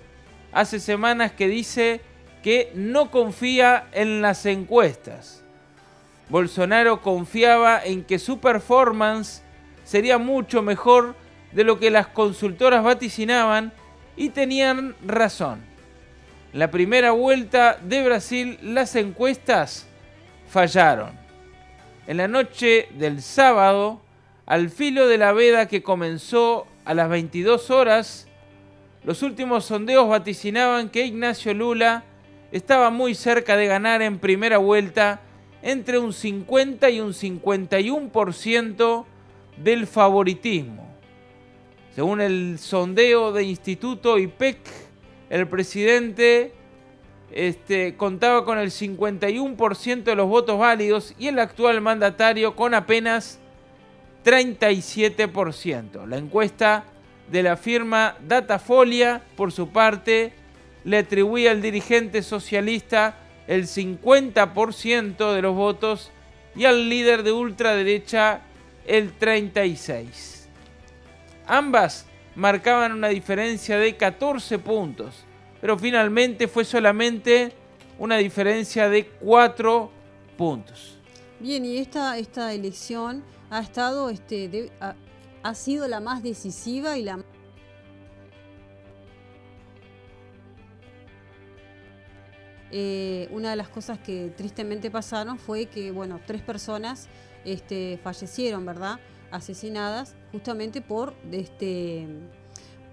hace 0.52 0.78
semanas 0.78 1.32
que 1.32 1.48
dice 1.48 2.00
que 2.42 2.70
no 2.74 3.10
confía 3.10 3.88
en 3.92 4.20
las 4.20 4.46
encuestas. 4.46 5.42
Bolsonaro 6.28 7.00
confiaba 7.02 7.82
en 7.82 8.04
que 8.04 8.18
su 8.18 8.40
performance 8.40 9.42
sería 9.84 10.18
mucho 10.18 10.62
mejor 10.62 11.14
de 11.52 11.64
lo 11.64 11.78
que 11.78 11.90
las 11.90 12.06
consultoras 12.06 12.82
vaticinaban 12.82 13.72
y 14.16 14.30
tenían 14.30 14.94
razón. 15.04 15.60
La 16.52 16.70
primera 16.70 17.12
vuelta 17.12 17.78
de 17.82 18.04
Brasil 18.04 18.58
las 18.62 18.94
encuestas 18.96 19.86
fallaron. 20.48 21.12
En 22.06 22.18
la 22.18 22.28
noche 22.28 22.88
del 22.98 23.22
sábado, 23.22 24.02
al 24.44 24.68
filo 24.70 25.06
de 25.06 25.18
la 25.18 25.32
veda 25.32 25.66
que 25.66 25.82
comenzó 25.82 26.66
a 26.84 26.94
las 26.94 27.08
22 27.08 27.70
horas, 27.70 28.28
los 29.04 29.22
últimos 29.22 29.64
sondeos 29.64 30.08
vaticinaban 30.08 30.90
que 30.90 31.06
Ignacio 31.06 31.54
Lula 31.54 32.04
estaba 32.52 32.90
muy 32.90 33.14
cerca 33.14 33.56
de 33.56 33.66
ganar 33.66 34.02
en 34.02 34.18
primera 34.18 34.58
vuelta 34.58 35.20
entre 35.62 35.98
un 35.98 36.12
50 36.12 36.90
y 36.90 37.00
un 37.00 37.14
51% 37.14 39.06
del 39.56 39.86
favoritismo. 39.86 40.91
Según 41.94 42.22
el 42.22 42.58
sondeo 42.58 43.32
de 43.32 43.44
Instituto 43.44 44.18
IPEC, 44.18 44.56
el 45.28 45.46
presidente 45.46 46.52
este, 47.30 47.96
contaba 47.96 48.46
con 48.46 48.58
el 48.58 48.70
51% 48.70 50.02
de 50.02 50.14
los 50.14 50.26
votos 50.26 50.58
válidos 50.58 51.14
y 51.18 51.28
el 51.28 51.38
actual 51.38 51.82
mandatario 51.82 52.56
con 52.56 52.72
apenas 52.72 53.40
37%. 54.24 56.06
La 56.06 56.16
encuesta 56.16 56.84
de 57.30 57.42
la 57.42 57.58
firma 57.58 58.16
Datafolia, 58.26 59.22
por 59.36 59.52
su 59.52 59.68
parte, 59.68 60.32
le 60.84 60.98
atribuía 60.98 61.50
al 61.50 61.60
dirigente 61.60 62.22
socialista 62.22 63.18
el 63.46 63.64
50% 63.64 65.34
de 65.34 65.42
los 65.42 65.54
votos 65.54 66.10
y 66.56 66.64
al 66.64 66.88
líder 66.88 67.22
de 67.22 67.32
ultraderecha 67.32 68.40
el 68.86 69.18
36%. 69.18 70.41
Ambas 71.46 72.06
marcaban 72.34 72.92
una 72.92 73.08
diferencia 73.08 73.78
de 73.78 73.96
14 73.96 74.58
puntos 74.58 75.26
pero 75.62 75.78
finalmente 75.78 76.48
fue 76.48 76.64
solamente 76.64 77.52
una 77.96 78.16
diferencia 78.16 78.88
de 78.88 79.06
cuatro 79.06 79.92
puntos. 80.36 80.98
Bien, 81.38 81.64
y 81.64 81.78
esta, 81.78 82.18
esta 82.18 82.52
elección 82.52 83.22
ha 83.48 83.60
estado, 83.60 84.10
este, 84.10 84.72
ha, 84.80 85.54
sido 85.54 85.86
la 85.86 86.00
más 86.00 86.20
decisiva 86.24 86.98
y 86.98 87.04
la 87.04 87.24
eh, 92.72 93.28
una 93.30 93.50
de 93.50 93.56
las 93.56 93.68
cosas 93.68 94.00
que 94.00 94.32
tristemente 94.36 94.90
pasaron 94.90 95.38
fue 95.38 95.66
que, 95.66 95.92
bueno, 95.92 96.20
tres 96.26 96.42
personas 96.42 97.08
este, 97.44 98.00
fallecieron, 98.02 98.66
¿verdad? 98.66 98.98
Asesinadas 99.32 100.14
justamente 100.30 100.80
por 100.80 101.14
este, 101.32 102.06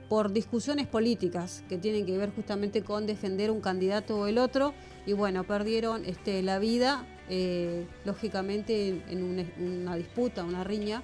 por 0.09 0.33
discusiones 0.33 0.87
políticas 0.87 1.63
que 1.69 1.77
tienen 1.77 2.05
que 2.05 2.17
ver 2.17 2.33
justamente 2.33 2.83
con 2.83 3.05
defender 3.05 3.51
un 3.51 3.61
candidato 3.61 4.17
o 4.17 4.27
el 4.27 4.39
otro 4.39 4.73
y 5.05 5.13
bueno, 5.13 5.43
perdieron 5.43 6.03
este, 6.05 6.41
la 6.41 6.59
vida, 6.59 7.05
eh, 7.29 7.85
lógicamente 8.05 9.03
en, 9.09 9.23
una, 9.59 9.95
disputa, 9.95 10.43
una 10.43 10.63
riña, 10.63 11.03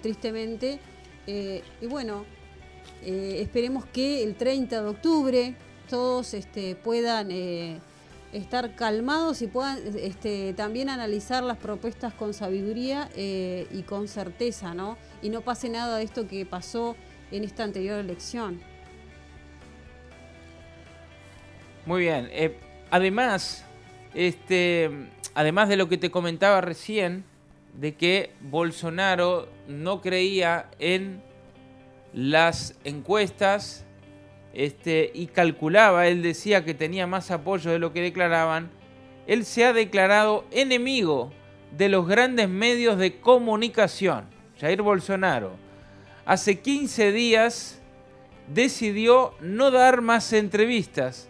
tristemente. 0.00 0.78
Eh, 1.26 1.62
y 1.80 1.86
bueno, 1.86 2.24
eh, 3.02 3.38
esperemos 3.40 3.86
que 3.86 4.22
el 4.22 4.34
30 4.34 4.82
de 4.82 4.88
octubre 4.88 5.54
todos 5.88 6.34
este, 6.34 6.76
puedan 6.76 7.30
estar 8.32 8.74
calmados 8.74 9.42
y 9.42 9.46
puedan 9.46 9.78
este, 9.96 10.54
también 10.54 10.88
analizar 10.88 11.42
las 11.42 11.58
propuestas 11.58 12.14
con 12.14 12.34
sabiduría 12.34 13.08
y 13.14 13.82
con 13.82 14.08
certeza, 14.08 14.74
¿no? 14.74 14.96
Y 15.20 15.28
no 15.28 15.42
pase 15.42 15.68
nada 15.68 15.98
de 15.98 16.04
esto 16.04 16.26
que 16.26 16.46
pasó 16.46 16.96
en 17.30 17.44
esta 17.44 17.64
anterior 17.64 17.98
elección. 17.98 18.60
Muy 21.84 22.02
bien. 22.02 22.28
Eh, 22.30 22.58
además, 22.90 23.64
este, 24.14 24.90
además 25.34 25.68
de 25.68 25.76
lo 25.76 25.88
que 25.88 25.98
te 25.98 26.10
comentaba 26.10 26.60
recién, 26.60 27.24
de 27.74 27.94
que 27.94 28.32
Bolsonaro 28.40 29.48
no 29.66 30.00
creía 30.00 30.70
en 30.78 31.22
las 32.12 32.76
encuestas 32.84 33.84
este, 34.54 35.10
y 35.14 35.26
calculaba, 35.26 36.06
él 36.08 36.22
decía 36.22 36.64
que 36.64 36.74
tenía 36.74 37.06
más 37.06 37.30
apoyo 37.30 37.70
de 37.70 37.78
lo 37.78 37.92
que 37.92 38.02
declaraban, 38.02 38.70
él 39.26 39.44
se 39.44 39.64
ha 39.64 39.72
declarado 39.72 40.44
enemigo 40.50 41.32
de 41.76 41.88
los 41.88 42.06
grandes 42.06 42.48
medios 42.48 42.98
de 42.98 43.20
comunicación. 43.20 44.26
Jair 44.60 44.82
Bolsonaro 44.82 45.56
hace 46.24 46.60
15 46.60 47.12
días 47.12 47.80
decidió 48.52 49.34
no 49.40 49.70
dar 49.70 50.02
más 50.02 50.32
entrevistas 50.32 51.28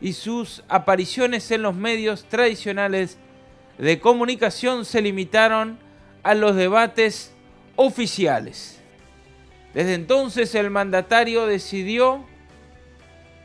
y 0.00 0.12
sus 0.12 0.62
apariciones 0.68 1.50
en 1.50 1.62
los 1.62 1.74
medios 1.74 2.24
tradicionales 2.24 3.18
de 3.78 4.00
comunicación 4.00 4.84
se 4.84 5.02
limitaron 5.02 5.78
a 6.22 6.34
los 6.34 6.56
debates 6.56 7.32
oficiales. 7.76 8.80
Desde 9.74 9.94
entonces 9.94 10.54
el 10.54 10.70
mandatario 10.70 11.46
decidió 11.46 12.24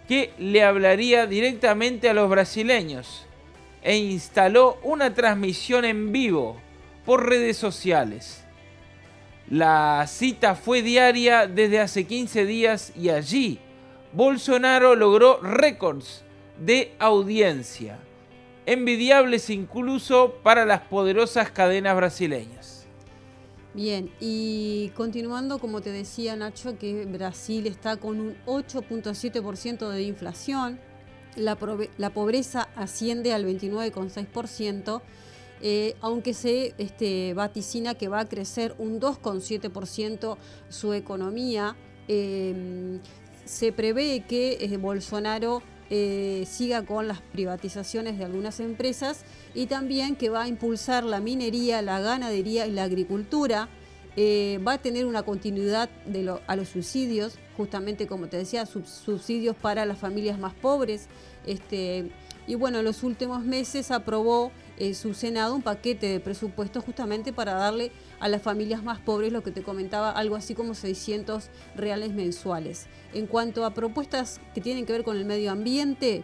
que 0.08 0.32
le 0.38 0.64
hablaría 0.64 1.28
directamente 1.28 2.10
a 2.10 2.14
los 2.14 2.30
brasileños 2.30 3.26
e 3.82 3.98
instaló 3.98 4.78
una 4.84 5.14
transmisión 5.14 5.86
en 5.86 6.12
vivo 6.12 6.58
por 7.06 7.28
redes 7.28 7.58
sociales 7.58 8.44
la 9.50 10.06
cita 10.08 10.56
fue 10.56 10.82
diaria 10.82 11.48
desde 11.48 11.80
hace 11.80 12.06
15 12.06 12.46
días 12.46 12.94
y 12.96 13.10
allí 13.10 13.60
Bolsonaro 14.14 14.96
logró 14.96 15.40
récords 15.42 16.24
de 16.58 16.94
audiencia, 16.98 18.00
envidiables 18.66 19.50
incluso 19.50 20.36
para 20.44 20.66
las 20.66 20.82
poderosas 20.82 21.52
cadenas 21.52 21.96
brasileñas. 21.96 22.73
Bien, 23.74 24.12
y 24.20 24.90
continuando, 24.90 25.58
como 25.58 25.82
te 25.82 25.92
decía 25.92 26.36
Nacho, 26.36 26.78
que 26.78 27.06
Brasil 27.06 27.66
está 27.66 27.98
con 27.98 28.20
un 28.20 28.36
8.7% 28.46 29.90
de 29.90 30.04
inflación, 30.04 30.80
la, 31.36 31.56
pobreza 31.56 32.70
asciende 32.76 33.34
al 33.34 33.46
29,6%, 33.46 35.02
eh, 35.64 35.96
aunque 36.02 36.36
se 36.36 36.76
este, 36.78 37.34
vaticina 37.34 37.96
que 37.96 38.10
va 38.10 38.20
a 38.20 38.30
crecer 38.30 38.76
un 38.78 39.00
2,7% 39.00 40.38
su 40.70 40.94
economía. 40.94 41.76
Em, 42.08 43.00
se 43.46 43.72
prevé 43.72 44.24
que 44.28 44.58
eh, 44.62 44.78
Bolsonaro 44.78 45.64
eh, 45.90 46.46
siga 46.48 46.84
con 46.84 47.08
las 47.08 47.22
privatizaciones 47.22 48.18
de 48.18 48.26
algunas 48.26 48.60
empresas 48.60 49.26
y 49.54 49.68
también 49.68 50.16
que 50.16 50.30
va 50.30 50.44
a 50.44 50.48
impulsar 50.48 51.04
la 51.04 51.20
minería, 51.20 51.82
la 51.82 52.00
ganadería 52.00 52.66
y 52.68 52.72
la 52.72 52.84
agricultura. 52.84 53.70
eh, 54.16 54.60
va 54.66 54.74
a 54.74 54.78
tener 54.78 55.06
una 55.06 55.24
continuidad 55.24 55.90
de 56.06 56.38
a 56.46 56.56
los 56.56 56.70
subsidios, 56.70 57.40
justamente 57.58 58.06
como 58.06 58.28
te 58.28 58.38
decía, 58.38 58.66
subsidios 58.66 59.56
para 59.56 59.86
las 59.86 59.98
familias 59.98 60.38
más 60.38 60.54
pobres. 60.54 61.08
Este, 61.48 62.12
y 62.46 62.56
bueno, 62.56 62.80
en 62.80 62.86
los 62.86 63.04
últimos 63.04 63.44
meses 63.44 63.90
aprobó 63.92 64.52
eh, 64.78 64.94
su 64.94 65.14
Senado 65.14 65.56
un 65.56 65.62
paquete 65.62 66.08
de 66.08 66.20
presupuestos 66.20 66.84
justamente 66.84 67.34
para 67.34 67.54
darle 67.54 67.92
a 68.20 68.28
las 68.28 68.42
familias 68.42 68.84
más 68.84 69.00
pobres 69.00 69.32
lo 69.32 69.44
que 69.44 69.52
te 69.52 69.64
comentaba, 69.64 70.12
algo 70.12 70.36
así 70.36 70.56
como 70.56 70.74
600 70.74 71.50
reales 71.76 72.14
mensuales. 72.14 72.88
En 73.14 73.28
cuanto 73.28 73.66
a 73.66 73.74
propuestas 73.74 74.42
que 74.54 74.62
tienen 74.62 74.86
que 74.86 74.94
ver 74.94 75.04
con 75.04 75.18
el 75.18 75.26
medio 75.26 75.52
ambiente, 75.52 76.24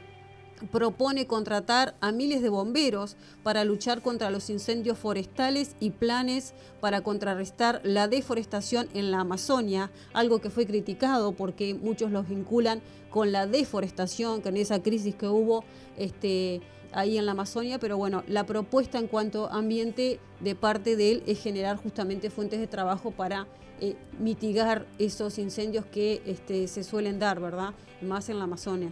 propone 0.71 1.27
contratar 1.27 1.95
a 2.01 2.12
miles 2.12 2.41
de 2.41 2.49
bomberos 2.49 3.15
para 3.43 3.63
luchar 3.63 4.01
contra 4.01 4.29
los 4.29 4.49
incendios 4.49 4.97
forestales 4.97 5.75
y 5.79 5.91
planes 5.91 6.53
para 6.81 7.01
contrarrestar 7.01 7.81
la 7.83 8.07
deforestación 8.07 8.89
en 8.93 9.12
la 9.12 9.21
Amazonia, 9.21 9.91
algo 10.13 10.39
que 10.39 10.49
fue 10.49 10.65
criticado 10.65 11.31
porque 11.31 11.73
muchos 11.73 12.12
los 12.12 12.27
vinculan 12.27 12.81
con 13.09 13.31
la 13.31 13.47
deforestación, 13.47 14.41
con 14.41 14.57
esa 14.57 14.81
crisis 14.81 15.15
que 15.15 15.27
hubo 15.27 15.63
este, 15.97 16.62
ahí 16.93 17.17
en 17.17 17.25
la 17.25 17.34
Amazonia, 17.34 17.80
pero 17.80 17.97
bueno, 17.97 18.23
la 18.28 18.45
propuesta 18.45 18.97
en 18.97 19.08
cuanto 19.08 19.47
a 19.47 19.58
ambiente 19.58 20.19
de 20.39 20.56
parte 20.56 20.95
de 20.95 21.12
él 21.12 21.23
es 21.28 21.41
generar 21.41 21.78
justamente 21.78 22.30
fuentes 22.30 22.60
de 22.60 22.67
trabajo 22.67 23.12
para 23.12 23.47
eh, 23.82 23.95
mitigar 24.19 24.86
esos 24.97 25.38
incendios 25.38 25.86
que 25.86 26.21
este, 26.25 26.67
se 26.67 26.84
suelen 26.84 27.19
dar, 27.19 27.39
¿verdad? 27.39 27.73
Más 28.02 28.30
en 28.30 28.38
la 28.38 28.45
Amazonia. 28.45 28.89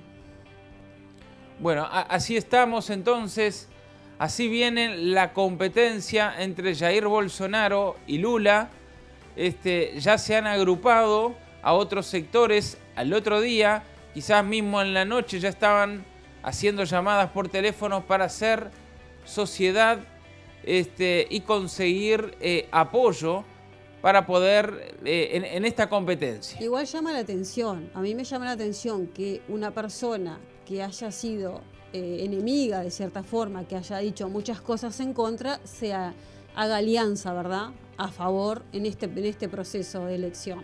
Bueno, 1.60 1.88
así 1.92 2.38
estamos 2.38 2.90
entonces. 2.90 3.68
Así 4.20 4.48
viene 4.48 4.98
la 4.98 5.34
competencia 5.34 6.34
entre 6.40 6.76
Jair 6.76 7.08
Bolsonaro 7.08 7.98
y 8.08 8.18
Lula. 8.18 8.70
Este, 9.36 10.00
ya 10.00 10.18
se 10.18 10.36
han 10.36 10.48
agrupado 10.48 11.36
a 11.62 11.74
otros 11.74 12.08
sectores 12.08 12.78
al 12.96 13.14
otro 13.14 13.42
día, 13.42 13.84
quizás 14.14 14.44
mismo 14.44 14.82
en 14.82 14.94
la 14.94 15.06
noche 15.06 15.40
ya 15.40 15.50
estaban 15.50 16.04
haciendo 16.48 16.86
llamadas 16.86 17.30
por 17.32 17.50
teléfono 17.50 18.08
para 18.08 18.24
hacer 18.24 18.72
sociedad 19.26 20.00
este, 20.64 21.28
y 21.30 21.42
conseguir 21.42 22.38
eh, 22.40 22.70
apoyo 22.72 23.44
para 24.02 24.26
poder 24.26 24.96
eh, 25.04 25.52
en, 25.54 25.66
esta 25.66 25.90
competencia. 25.90 26.62
Igual 26.64 26.86
llama 26.86 27.12
la 27.12 27.20
atención, 27.20 27.92
a 27.94 28.00
mí 28.00 28.16
me 28.16 28.24
llama 28.24 28.46
la 28.46 28.52
atención 28.52 29.08
que 29.08 29.42
una 29.50 29.72
persona 29.72 30.40
que 30.66 30.82
haya 30.82 31.12
sido 31.12 31.64
eh, 31.92 32.20
enemiga 32.22 32.80
de 32.80 32.92
cierta 32.92 33.24
forma, 33.24 33.68
que 33.68 33.76
haya 33.76 33.98
dicho 33.98 34.30
muchas 34.30 34.62
cosas 34.62 34.98
en 35.02 35.14
contra, 35.14 35.60
sea, 35.66 36.14
haga 36.56 36.78
alianza, 36.78 37.34
¿verdad?, 37.34 37.72
a 37.98 38.08
favor 38.08 38.64
en 38.72 38.86
este, 38.86 39.08
en 39.08 39.26
este 39.26 39.50
proceso 39.50 40.06
de 40.06 40.16
elección. 40.16 40.64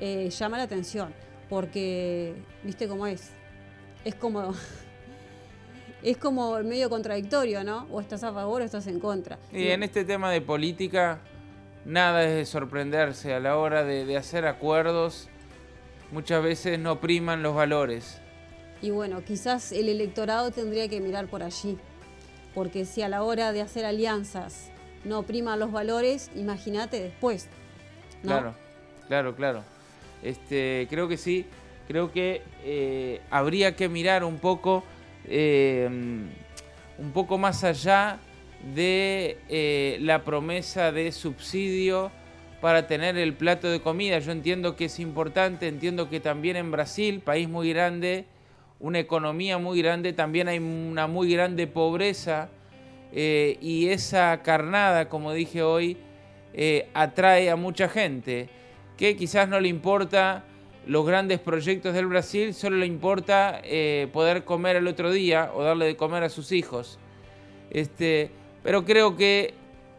Llama 0.00 0.56
la 0.56 0.64
atención, 0.64 1.14
porque, 1.48 2.34
¿viste 2.64 2.88
cómo 2.88 3.06
es? 3.06 3.30
Es 4.04 4.16
como... 4.16 4.52
es 6.02 6.16
como 6.16 6.58
medio 6.62 6.90
contradictorio, 6.90 7.64
¿no? 7.64 7.86
O 7.90 8.00
estás 8.00 8.24
a 8.24 8.32
favor 8.32 8.62
o 8.62 8.64
estás 8.64 8.86
en 8.86 9.00
contra. 9.00 9.38
Y 9.52 9.68
en 9.68 9.82
este 9.82 10.04
tema 10.04 10.30
de 10.30 10.40
política, 10.40 11.20
nada 11.84 12.24
es 12.24 12.34
de 12.34 12.44
sorprenderse 12.44 13.34
a 13.34 13.40
la 13.40 13.56
hora 13.56 13.84
de 13.84 14.16
hacer 14.16 14.46
acuerdos. 14.46 15.28
Muchas 16.10 16.42
veces 16.42 16.78
no 16.78 17.00
priman 17.00 17.42
los 17.42 17.54
valores. 17.54 18.22
Y 18.82 18.90
bueno, 18.90 19.22
quizás 19.24 19.70
el 19.70 19.88
electorado 19.88 20.50
tendría 20.50 20.88
que 20.88 21.00
mirar 21.00 21.28
por 21.28 21.44
allí, 21.44 21.78
porque 22.52 22.84
si 22.84 23.00
a 23.02 23.08
la 23.08 23.22
hora 23.22 23.52
de 23.52 23.62
hacer 23.62 23.84
alianzas 23.84 24.70
no 25.04 25.22
priman 25.22 25.60
los 25.60 25.70
valores, 25.70 26.30
imagínate 26.34 27.00
después. 27.00 27.48
Claro, 28.22 28.54
claro, 29.06 29.36
claro. 29.36 29.62
Este, 30.22 30.88
creo 30.90 31.06
que 31.06 31.16
sí, 31.16 31.46
creo 31.86 32.10
que 32.10 32.42
eh, 32.64 33.20
habría 33.30 33.76
que 33.76 33.88
mirar 33.88 34.24
un 34.24 34.38
poco, 34.38 34.82
eh, 35.26 35.88
un 36.98 37.12
poco 37.12 37.38
más 37.38 37.64
allá 37.64 38.18
de 38.74 39.38
eh, 39.48 39.98
la 40.00 40.22
promesa 40.24 40.92
de 40.92 41.10
subsidio 41.12 42.10
para 42.60 42.86
tener 42.86 43.16
el 43.16 43.34
plato 43.34 43.68
de 43.68 43.80
comida. 43.80 44.18
Yo 44.20 44.30
entiendo 44.30 44.76
que 44.76 44.84
es 44.84 45.00
importante, 45.00 45.66
entiendo 45.66 46.08
que 46.08 46.20
también 46.20 46.56
en 46.56 46.70
Brasil, 46.70 47.20
país 47.20 47.48
muy 47.48 47.72
grande, 47.72 48.26
una 48.78 49.00
economía 49.00 49.58
muy 49.58 49.82
grande, 49.82 50.12
también 50.12 50.48
hay 50.48 50.58
una 50.58 51.06
muy 51.06 51.32
grande 51.32 51.66
pobreza 51.66 52.48
eh, 53.12 53.58
y 53.60 53.88
esa 53.88 54.42
carnada, 54.42 55.08
como 55.08 55.32
dije 55.32 55.62
hoy, 55.62 55.96
eh, 56.54 56.88
atrae 56.94 57.50
a 57.50 57.56
mucha 57.56 57.88
gente 57.88 58.48
que 58.96 59.16
quizás 59.16 59.48
no 59.48 59.58
le 59.58 59.68
importa 59.68 60.44
los 60.86 61.06
grandes 61.06 61.38
proyectos 61.38 61.94
del 61.94 62.06
Brasil, 62.06 62.54
solo 62.54 62.76
le 62.76 62.86
importa 62.86 63.60
eh, 63.64 64.08
poder 64.12 64.44
comer 64.44 64.76
el 64.76 64.86
otro 64.86 65.12
día 65.12 65.50
o 65.54 65.62
darle 65.62 65.86
de 65.86 65.96
comer 65.96 66.24
a 66.24 66.28
sus 66.28 66.52
hijos. 66.52 66.98
Este, 67.70 68.30
pero 68.62 68.84
creo 68.84 69.16
que 69.16 69.54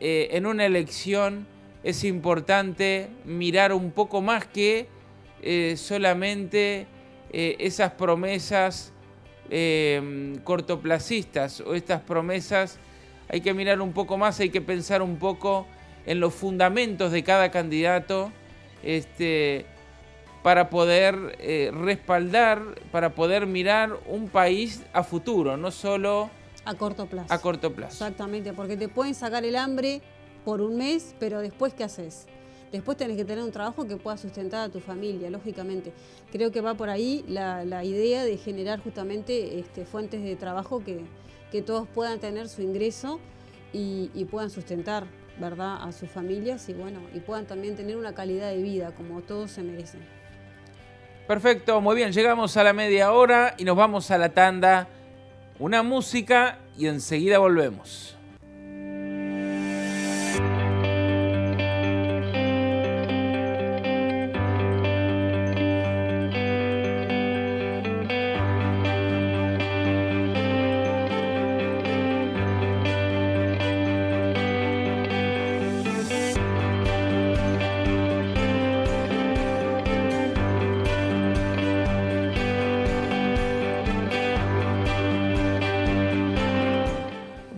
en 0.05 0.45
una 0.45 0.65
elección 0.65 1.47
es 1.81 2.03
importante 2.03 3.07
mirar 3.23 3.71
un 3.71 3.91
poco 3.91 4.21
más 4.21 4.45
que 4.45 4.87
solamente 5.77 6.87
eh, 7.35 7.57
esas 7.57 7.93
promesas 7.93 8.93
eh, 9.49 10.37
cortoplacistas 10.43 11.61
o 11.61 11.73
estas 11.73 12.01
promesas, 12.01 12.77
hay 13.27 13.41
que 13.41 13.55
mirar 13.55 13.81
un 13.81 13.91
poco 13.91 14.19
más, 14.19 14.39
hay 14.39 14.51
que 14.51 14.61
pensar 14.61 15.01
un 15.01 15.17
poco 15.17 15.65
en 16.05 16.19
los 16.19 16.31
fundamentos 16.35 17.11
de 17.11 17.23
cada 17.23 17.49
candidato 17.49 18.31
este, 18.83 19.65
para 20.43 20.69
poder 20.69 21.37
eh, 21.39 21.71
respaldar, 21.73 22.75
para 22.91 23.15
poder 23.15 23.47
mirar 23.47 23.97
un 24.07 24.27
país 24.27 24.83
a 24.93 25.03
futuro, 25.03 25.57
no 25.57 25.71
solo 25.71 26.29
a 26.65 26.75
corto 26.75 27.07
plazo. 27.07 27.33
A 27.33 27.39
corto 27.39 27.73
plazo. 27.73 27.93
Exactamente, 27.93 28.53
porque 28.53 28.77
te 28.77 28.87
pueden 28.87 29.15
sacar 29.15 29.43
el 29.43 29.55
hambre 29.55 30.01
por 30.45 30.61
un 30.61 30.77
mes, 30.77 31.15
pero 31.19 31.41
después 31.41 31.73
¿qué 31.73 31.83
haces? 31.83 32.27
Después 32.71 32.97
tenés 32.97 33.17
que 33.17 33.25
tener 33.25 33.43
un 33.43 33.51
trabajo 33.51 33.85
que 33.87 33.97
pueda 33.97 34.17
sustentar 34.17 34.67
a 34.67 34.69
tu 34.69 34.79
familia, 34.79 35.29
lógicamente. 35.29 35.93
Creo 36.31 36.51
que 36.51 36.59
va 36.59 36.73
por 36.73 36.89
ahí 36.89 37.23
la, 37.27 37.83
idea 37.83 38.23
de 38.23 38.37
generar 38.37 38.79
justamente 38.79 39.59
este, 39.59 39.85
fuentes 39.85 40.23
de 40.23 40.35
trabajo 40.35 40.83
que, 40.83 41.03
todos 41.61 41.87
puedan 41.87 42.19
tener 42.19 42.49
su 42.49 42.63
ingreso 42.63 43.19
y, 43.71 44.07
puedan 44.31 44.49
sustentar 44.49 45.05
¿verdad? 45.39 45.83
a 45.83 45.91
sus 45.91 46.09
familias 46.09 46.67
y 46.67 46.73
bueno, 46.73 46.99
y 47.13 47.19
puedan 47.19 47.45
también 47.45 47.75
tener 47.75 47.95
una 47.95 48.15
calidad 48.15 48.49
de 48.49 48.63
vida 48.63 48.95
como 48.95 49.21
todos 49.21 49.51
se 49.51 49.61
merecen. 49.61 50.01
Perfecto, 51.27 51.79
muy 51.79 51.95
bien, 51.95 52.11
llegamos 52.11 52.57
a 52.57 52.63
la 52.65 52.73
media 52.73 53.13
hora 53.13 53.55
y 53.57 53.63
nos 53.63 53.77
vamos 53.77 54.11
a 54.11 54.17
la 54.17 54.29
tanda. 54.29 54.87
Una 55.57 55.81
música 55.81 56.57
y 56.77 56.87
enseguida 56.87 57.37
volvemos. 57.37 58.12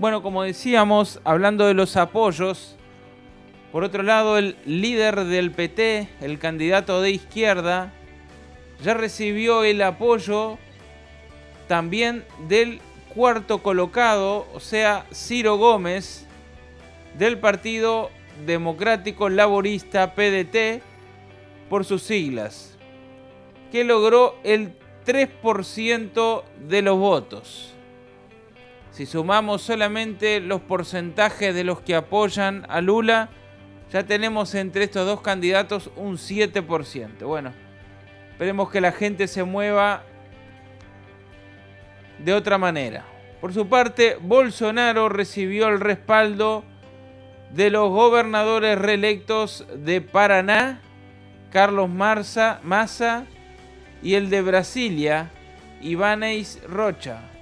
Bueno, 0.06 0.22
como 0.22 0.44
decíamos, 0.44 1.20
hablando 1.24 1.66
de 1.66 1.74
los 1.74 1.98
apoyos, 1.98 2.76
por 3.72 3.84
otro 3.84 4.04
lado, 4.04 4.38
el 4.38 4.56
líder 4.64 5.24
del 5.24 5.50
PT, 5.50 6.08
el 6.22 6.38
candidato 6.38 7.02
de 7.02 7.10
izquierda, 7.10 7.92
ya 8.84 8.94
recibió 8.94 9.64
el 9.64 9.82
apoyo 9.82 10.60
también 11.68 12.24
del 12.48 12.82
cuarto 13.16 13.64
colocado, 13.64 14.46
o 14.54 14.60
sea, 14.60 15.08
Ciro 15.12 15.58
Gómez, 15.58 16.28
del 17.18 17.40
Partido 17.40 18.12
Democrático 18.46 19.28
Laborista 19.28 20.14
PDT, 20.14 20.84
por 21.68 21.84
sus 21.84 22.04
siglas, 22.04 22.78
que 23.72 23.84
logró 23.84 24.36
el 24.44 24.76
3% 25.04 26.44
de 26.68 26.82
los 26.84 27.00
votos. 27.00 27.75
Si 28.96 29.06
sumamos 29.06 29.62
solamente 29.62 30.40
los 30.40 30.62
porcentajes 30.62 31.54
de 31.54 31.66
los 31.66 31.82
que 31.82 31.96
apoyan 31.96 32.66
a 32.70 32.80
Lula, 32.80 33.28
ya 33.92 34.04
tenemos 34.04 34.56
entre 34.56 34.86
estos 34.86 35.06
dos 35.06 35.20
candidatos 35.20 35.92
un 35.98 36.16
7%. 36.16 37.26
Bueno, 37.26 37.52
esperemos 38.32 38.72
que 38.72 38.80
la 38.80 38.94
gente 38.94 39.28
se 39.28 39.44
mueva 39.44 40.04
de 42.20 42.34
otra 42.34 42.58
manera. 42.58 43.04
Por 43.42 43.54
su 43.54 43.68
parte, 43.68 44.16
Bolsonaro 44.22 45.10
recibió 45.10 45.68
el 45.68 45.82
respaldo 45.82 46.64
de 47.54 47.72
los 47.72 47.90
gobernadores 47.90 48.78
reelectos 48.78 49.68
de 49.76 50.00
Paraná, 50.00 50.80
Carlos 51.52 51.90
Marza, 51.90 52.62
Massa, 52.64 53.26
y 54.02 54.14
el 54.14 54.30
de 54.30 54.42
Brasilia, 54.42 55.32
Ivaneis 55.82 56.62
Rocha, 56.66 57.35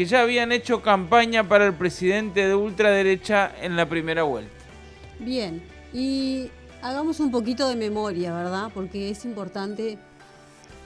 que 0.00 0.06
ya 0.06 0.22
habían 0.22 0.50
hecho 0.50 0.80
campaña 0.80 1.46
para 1.46 1.66
el 1.66 1.74
presidente 1.74 2.46
de 2.46 2.54
ultraderecha 2.54 3.52
en 3.60 3.76
la 3.76 3.86
primera 3.86 4.22
vuelta. 4.22 4.50
Bien, 5.18 5.62
y 5.92 6.48
hagamos 6.80 7.20
un 7.20 7.30
poquito 7.30 7.68
de 7.68 7.76
memoria, 7.76 8.34
¿verdad? 8.34 8.70
Porque 8.72 9.10
es 9.10 9.26
importante 9.26 9.98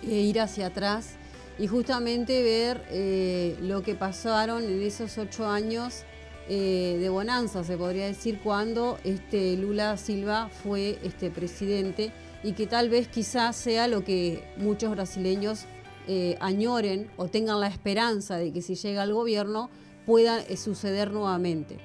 eh, 0.03 0.09
ir 0.09 0.40
hacia 0.40 0.66
atrás 0.66 1.14
y 1.61 1.68
justamente 1.68 2.42
ver 2.42 2.85
eh, 2.90 3.57
lo 3.61 3.85
que 3.85 3.94
pasaron 3.94 4.64
en 4.64 4.83
esos 4.83 5.16
ocho 5.16 5.46
años 5.46 6.03
eh, 6.48 6.96
de 6.98 7.09
bonanza, 7.09 7.62
se 7.62 7.77
podría 7.77 8.07
decir, 8.07 8.40
cuando 8.42 8.98
este, 9.05 9.57
Lula 9.57 9.96
Silva 9.96 10.50
fue 10.64 10.98
este, 11.05 11.31
presidente 11.31 12.11
y 12.42 12.55
que 12.55 12.66
tal 12.66 12.88
vez 12.88 13.07
quizás 13.07 13.55
sea 13.55 13.87
lo 13.87 14.03
que 14.03 14.42
muchos 14.57 14.90
brasileños 14.90 15.66
eh, 16.06 16.36
añoren 16.40 17.10
o 17.16 17.28
tengan 17.28 17.60
la 17.60 17.68
esperanza 17.68 18.36
de 18.36 18.52
que 18.52 18.62
si 18.62 18.74
llega 18.74 19.02
al 19.02 19.12
gobierno 19.12 19.70
pueda 20.06 20.40
eh, 20.40 20.56
suceder 20.56 21.12
nuevamente. 21.12 21.78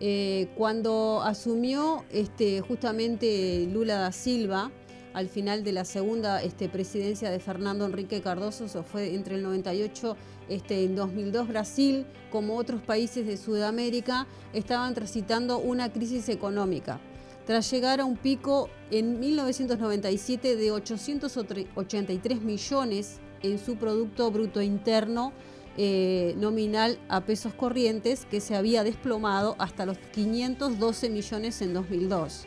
Eh, 0.00 0.48
cuando 0.56 1.22
asumió 1.22 2.04
este, 2.10 2.60
justamente 2.60 3.66
Lula 3.72 3.96
da 3.96 4.12
Silva, 4.12 4.70
al 5.12 5.28
final 5.28 5.62
de 5.62 5.72
la 5.72 5.84
segunda 5.84 6.42
este, 6.42 6.68
presidencia 6.68 7.30
de 7.30 7.38
Fernando 7.38 7.86
Enrique 7.86 8.20
Cardoso, 8.20 8.64
eso 8.64 8.82
fue 8.82 9.14
entre 9.14 9.36
el 9.36 9.44
98 9.44 10.16
este, 10.48 10.82
y 10.82 10.88
2002, 10.88 11.48
Brasil, 11.48 12.04
como 12.30 12.56
otros 12.56 12.82
países 12.82 13.26
de 13.26 13.36
Sudamérica, 13.36 14.26
estaban 14.52 14.92
transitando 14.92 15.58
una 15.58 15.92
crisis 15.92 16.28
económica 16.28 17.00
tras 17.46 17.70
llegar 17.70 18.00
a 18.00 18.04
un 18.04 18.16
pico 18.16 18.70
en 18.90 19.20
1997 19.20 20.56
de 20.56 20.72
883 20.72 22.40
millones 22.42 23.20
en 23.44 23.58
su 23.58 23.76
Producto 23.76 24.30
Bruto 24.30 24.62
Interno 24.62 25.32
eh, 25.76 26.34
nominal 26.38 26.98
a 27.08 27.22
pesos 27.22 27.52
corrientes, 27.52 28.26
que 28.30 28.40
se 28.40 28.54
había 28.54 28.84
desplomado 28.84 29.56
hasta 29.58 29.86
los 29.86 29.98
512 29.98 31.10
millones 31.10 31.60
en 31.62 31.74
2002. 31.74 32.46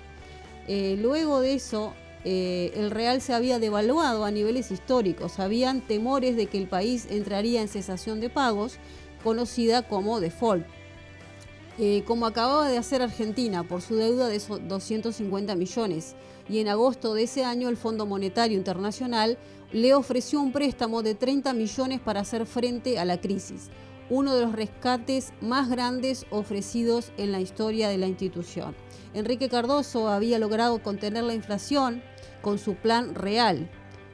Eh, 0.68 0.98
luego 1.02 1.42
de 1.42 1.54
eso, 1.54 1.94
eh, 2.24 2.72
el 2.76 2.90
real 2.90 3.22
se 3.22 3.34
había 3.34 3.60
devaluado 3.60 4.24
a 4.24 4.32
niveles 4.32 4.72
históricos. 4.72 5.40
Habían 5.40 5.82
temores 5.82 6.38
de 6.38 6.48
que 6.48 6.58
el 6.58 6.68
país 6.68 7.08
entraría 7.10 7.62
en 7.62 7.68
cesación 7.68 8.22
de 8.22 8.30
pagos, 8.30 8.78
conocida 9.24 9.82
como 9.82 10.22
default. 10.22 10.66
Eh, 11.80 12.04
como 12.08 12.26
acababa 12.26 12.68
de 12.70 12.80
hacer 12.80 13.04
Argentina 13.04 13.62
por 13.62 13.84
su 13.84 13.96
deuda 13.96 14.28
de 14.28 14.40
250 14.40 15.56
millones. 15.56 16.16
Y 16.50 16.60
en 16.60 16.70
agosto 16.70 17.14
de 17.14 17.24
ese 17.24 17.46
año 17.46 17.70
el 17.70 17.78
Fondo 17.78 18.08
Monetario 18.08 18.58
Internacional 18.58 19.38
le 19.72 19.94
ofreció 19.94 20.42
un 20.42 20.52
préstamo 20.52 21.04
de 21.04 21.14
30 21.14 21.54
millones 21.54 22.00
para 22.00 22.22
hacer 22.22 22.48
frente 22.48 22.98
a 22.98 23.06
la 23.06 23.22
crisis, 23.22 23.70
uno 24.10 24.34
de 24.34 24.42
los 24.42 24.54
rescates 24.54 25.34
más 25.42 25.70
grandes 25.70 26.26
ofrecidos 26.32 27.12
en 27.18 27.32
la 27.32 27.42
historia 27.42 27.90
de 27.90 27.98
la 27.98 28.08
institución. 28.08 28.76
Enrique 29.14 29.50
Cardoso 29.50 30.08
había 30.08 30.40
logrado 30.40 30.82
contener 30.82 31.26
la 31.26 31.36
inflación 31.36 32.02
con 32.42 32.58
su 32.58 32.76
plan 32.76 33.14
real, 33.14 33.70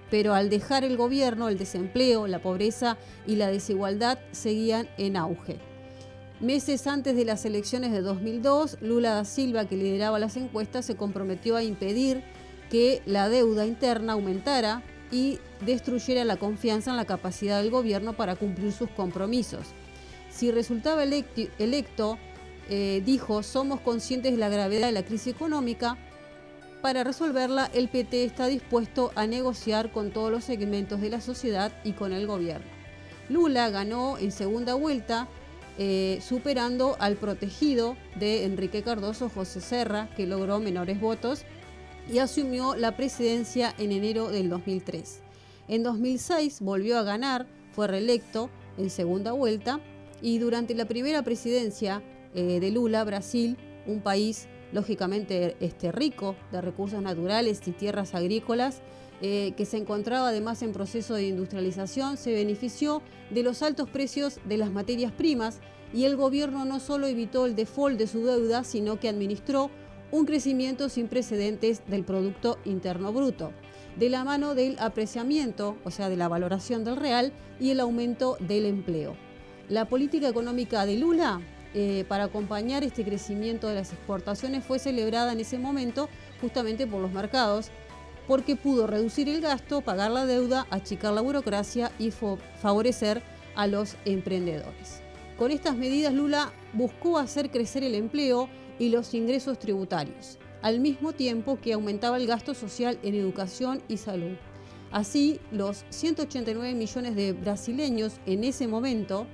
pero 0.10 0.34
al 0.34 0.50
dejar 0.50 0.84
el 0.84 0.98
gobierno 0.98 1.48
el 1.48 1.58
desempleo, 1.58 2.28
la 2.28 2.42
pobreza 2.42 2.98
y 3.26 3.36
la 3.36 3.48
desigualdad 3.48 4.20
seguían 4.32 4.90
en 4.98 5.16
auge. 5.18 5.73
Meses 6.44 6.88
antes 6.88 7.16
de 7.16 7.24
las 7.24 7.46
elecciones 7.46 7.94
de 7.94 8.02
2002, 8.02 8.80
Lula 8.82 9.14
da 9.14 9.24
Silva, 9.24 9.64
que 9.64 9.78
lideraba 9.78 10.20
las 10.20 10.36
encuestas, 10.36 10.86
se 10.86 10.98
comprometió 10.98 11.56
a 11.56 11.64
impedir 11.64 12.22
que 12.70 13.02
la 13.06 13.30
deuda 13.30 13.66
interna 13.66 14.12
aumentara 14.12 14.84
y 15.10 15.40
destruyera 15.62 16.26
la 16.26 16.36
confianza 16.36 16.92
en 16.92 16.98
la 16.98 17.06
capacidad 17.06 17.62
del 17.62 17.72
gobierno 17.72 18.12
para 18.12 18.36
cumplir 18.36 18.74
sus 18.74 18.90
compromisos. 18.90 19.68
Si 20.30 20.52
resultaba 20.52 21.06
electo, 21.06 22.18
eh, 22.70 23.02
dijo, 23.06 23.42
somos 23.42 23.80
conscientes 23.80 24.34
de 24.34 24.38
la 24.38 24.50
gravedad 24.50 24.88
de 24.88 24.92
la 24.92 25.06
crisis 25.06 25.34
económica. 25.34 25.98
Para 26.82 27.06
resolverla, 27.06 27.72
el 27.74 27.88
PT 27.88 28.26
está 28.26 28.48
dispuesto 28.48 29.14
a 29.16 29.28
negociar 29.28 29.94
con 29.94 30.12
todos 30.12 30.30
los 30.30 30.44
segmentos 30.44 31.00
de 31.00 31.10
la 31.10 31.22
sociedad 31.22 31.72
y 31.86 31.94
con 31.94 32.12
el 32.12 32.28
gobierno. 32.28 32.68
Lula 33.30 33.70
ganó 33.70 34.18
en 34.18 34.34
segunda 34.34 34.74
vuelta 34.74 35.30
eh, 35.78 36.20
superando 36.22 36.96
al 37.00 37.16
protegido 37.16 37.98
de 38.20 38.46
Enrique 38.46 38.84
Cardoso, 38.84 39.30
José 39.30 39.62
Serra, 39.62 40.10
que 40.16 40.28
logró 40.28 40.60
menores 40.60 41.00
votos 41.00 41.46
y 42.12 42.20
asumió 42.20 42.76
la 42.76 42.96
presidencia 42.96 43.74
en 43.78 43.92
enero 43.92 44.30
del 44.30 44.50
2003. 44.50 45.22
En 45.68 45.84
2006 45.84 46.60
volvió 46.62 46.98
a 46.98 47.04
ganar, 47.04 47.48
fue 47.72 47.88
reelecto 47.88 48.50
en 48.78 48.90
segunda 48.90 49.32
vuelta 49.32 49.80
y 50.22 50.38
durante 50.40 50.76
la 50.76 50.86
primera 50.86 51.24
presidencia 51.24 52.04
eh, 52.36 52.60
de 52.60 52.72
Lula, 52.72 53.04
Brasil, 53.04 53.58
un 53.88 54.02
país 54.02 54.48
lógicamente 54.72 55.56
este, 55.60 55.92
rico 55.92 56.36
de 56.52 56.62
recursos 56.62 57.02
naturales 57.02 57.62
y 57.66 57.72
tierras 57.72 58.16
agrícolas, 58.16 58.82
eh, 59.26 59.54
que 59.56 59.66
se 59.66 59.78
encontraba 59.78 60.28
además 60.28 60.62
en 60.64 60.74
proceso 60.74 61.14
de 61.14 61.26
industrialización, 61.26 62.18
se 62.18 62.34
benefició 62.34 63.02
de 63.30 63.42
los 63.42 63.62
altos 63.62 63.90
precios 63.90 64.42
de 64.44 64.58
las 64.58 64.70
materias 64.70 65.14
primas 65.14 65.62
y 65.94 66.04
el 66.04 66.18
gobierno 66.18 66.66
no 66.66 66.82
solo 66.82 67.08
evitó 67.08 67.46
el 67.46 67.56
default 67.56 67.98
de 67.98 68.08
su 68.08 68.26
deuda, 68.26 68.66
sino 68.66 69.00
que 69.00 69.08
administró 69.08 69.72
un 70.12 70.26
crecimiento 70.26 70.90
sin 70.90 71.08
precedentes 71.08 71.84
del 71.88 72.04
Producto 72.04 72.60
Interno 72.66 73.14
Bruto, 73.14 73.54
de 73.96 74.10
la 74.10 74.26
mano 74.26 74.56
del 74.56 74.78
apreciamiento, 74.78 75.78
o 75.86 75.90
sea, 75.90 76.10
de 76.10 76.18
la 76.18 76.28
valoración 76.28 76.84
del 76.84 76.98
real 76.98 77.32
y 77.62 77.70
el 77.70 77.80
aumento 77.80 78.36
del 78.42 78.66
empleo. 78.66 79.16
La 79.70 79.86
política 79.86 80.28
económica 80.28 80.86
de 80.86 80.98
Lula 80.98 81.40
eh, 81.74 82.04
para 82.10 82.26
acompañar 82.26 82.84
este 82.84 83.06
crecimiento 83.06 83.70
de 83.70 83.76
las 83.76 83.94
exportaciones 83.94 84.66
fue 84.66 84.80
celebrada 84.80 85.32
en 85.32 85.40
ese 85.40 85.58
momento 85.58 86.10
justamente 86.42 86.86
por 86.86 87.02
los 87.02 87.14
mercados 87.14 87.72
porque 88.28 88.56
pudo 88.56 88.88
reducir 88.88 89.30
el 89.30 89.42
gasto, 89.42 89.82
pagar 89.82 90.12
la 90.12 90.26
deuda, 90.26 90.68
achicar 90.70 91.14
la 91.14 91.22
burocracia 91.22 91.92
y 92.00 92.12
favorecer 92.12 93.22
a 93.56 93.68
los 93.68 93.96
emprendedores. 94.06 95.02
Con 95.38 95.52
estas 95.52 95.76
medidas 95.76 96.14
Lula 96.14 96.54
buscó 96.74 97.18
hacer 97.18 97.52
crecer 97.52 97.84
el 97.84 97.96
empleo 97.96 98.50
y 98.80 98.90
los 98.90 99.14
ingresos 99.14 99.60
tributarios, 99.60 100.38
al 100.62 100.80
mismo 100.80 101.14
tiempo 101.14 101.60
que 101.60 101.74
aumentaba 101.74 102.18
el 102.18 102.28
gasto 102.28 102.54
social 102.54 103.00
en 103.04 103.16
educación 103.16 103.82
y 103.88 103.98
salud. 103.98 104.36
Así, 104.92 105.40
los 105.52 105.86
189 105.90 106.76
millones 106.76 107.16
de 107.16 107.34
brasileños 107.34 108.14
en 108.26 108.44
ese 108.44 108.68
momento 108.68 109.26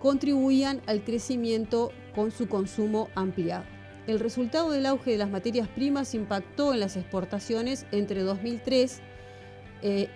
contribuían 0.00 0.82
al 0.86 1.04
crecimiento 1.04 1.92
con 2.14 2.32
su 2.32 2.48
consumo 2.48 3.08
ampliado. 3.14 3.75
El 4.06 4.20
resultado 4.20 4.70
del 4.70 4.86
auge 4.86 5.12
de 5.12 5.18
las 5.18 5.30
materias 5.30 5.68
primas 5.68 6.14
impactó 6.14 6.72
en 6.72 6.80
las 6.80 6.96
exportaciones 6.96 7.86
entre 7.90 8.22
2003 8.22 9.00
eh, 9.82 10.08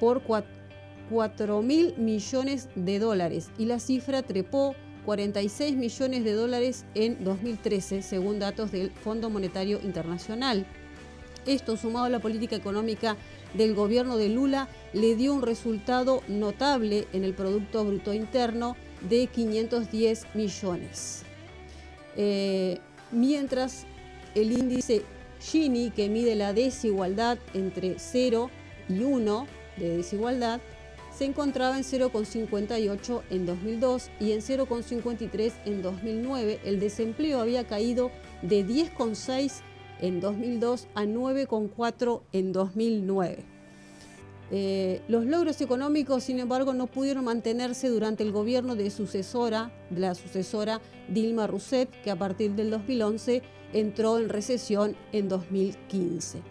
por 0.00 0.22
4 0.22 1.62
mil 1.62 1.94
millones 1.98 2.68
de 2.74 2.98
dólares 2.98 3.50
y 3.58 3.66
la 3.66 3.78
cifra 3.78 4.22
trepó 4.22 4.74
46 5.04 5.76
millones 5.76 6.24
de 6.24 6.32
dólares 6.32 6.84
en 6.94 7.22
2013, 7.22 8.02
según 8.02 8.38
datos 8.38 8.72
del 8.72 8.90
Fondo 8.90 9.30
Monetario 9.30 9.80
Internacional. 9.82 10.66
Esto, 11.46 11.76
sumado 11.76 12.06
a 12.06 12.10
la 12.10 12.18
política 12.18 12.56
económica 12.56 13.16
del 13.54 13.74
gobierno 13.74 14.16
de 14.16 14.30
Lula, 14.30 14.68
le 14.92 15.14
dio 15.14 15.32
un 15.32 15.42
resultado 15.42 16.22
notable 16.26 17.06
en 17.12 17.22
el 17.22 17.34
Producto 17.34 17.84
Bruto 17.84 18.12
Interno 18.14 18.76
de 19.08 19.28
510 19.28 20.34
millones. 20.34 21.22
Eh, 22.16 22.80
mientras 23.10 23.86
el 24.34 24.52
índice 24.52 25.02
Gini, 25.40 25.90
que 25.90 26.08
mide 26.08 26.34
la 26.34 26.52
desigualdad 26.52 27.38
entre 27.54 27.98
0 27.98 28.50
y 28.88 29.02
1 29.02 29.46
de 29.76 29.96
desigualdad, 29.96 30.60
se 31.16 31.24
encontraba 31.24 31.78
en 31.78 31.84
0,58 31.84 33.22
en 33.30 33.46
2002 33.46 34.10
y 34.20 34.32
en 34.32 34.40
0,53 34.40 35.52
en 35.64 35.82
2009. 35.82 36.60
El 36.64 36.78
desempleo 36.78 37.40
había 37.40 37.66
caído 37.66 38.10
de 38.42 38.66
10,6 38.66 39.62
en 40.00 40.20
2002 40.20 40.88
a 40.94 41.04
9,4 41.04 42.20
en 42.32 42.52
2009. 42.52 43.55
Eh, 44.50 45.02
los 45.08 45.26
logros 45.26 45.60
económicos, 45.60 46.24
sin 46.24 46.38
embargo, 46.38 46.72
no 46.72 46.86
pudieron 46.86 47.24
mantenerse 47.24 47.88
durante 47.88 48.22
el 48.22 48.30
gobierno 48.30 48.76
de 48.76 48.90
sucesora, 48.90 49.72
la 49.90 50.14
sucesora 50.14 50.80
Dilma 51.08 51.46
Rousseff, 51.46 51.88
que 52.04 52.10
a 52.10 52.16
partir 52.16 52.52
del 52.52 52.70
2011 52.70 53.42
entró 53.72 54.18
en 54.18 54.28
recesión 54.28 54.96
en 55.12 55.28
2015. 55.28 56.42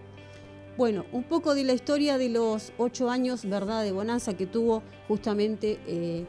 Bueno, 0.77 1.05
un 1.13 1.23
poco 1.23 1.55
de 1.55 1.63
la 1.63 1.73
historia 1.73 2.17
de 2.17 2.27
los 2.27 2.73
ocho 2.77 3.09
años, 3.09 3.45
¿verdad?, 3.45 3.83
de 3.83 3.93
bonanza 3.93 4.35
que 4.35 4.45
tuvo 4.45 4.83
justamente 5.07 5.79
eh, 5.87 6.25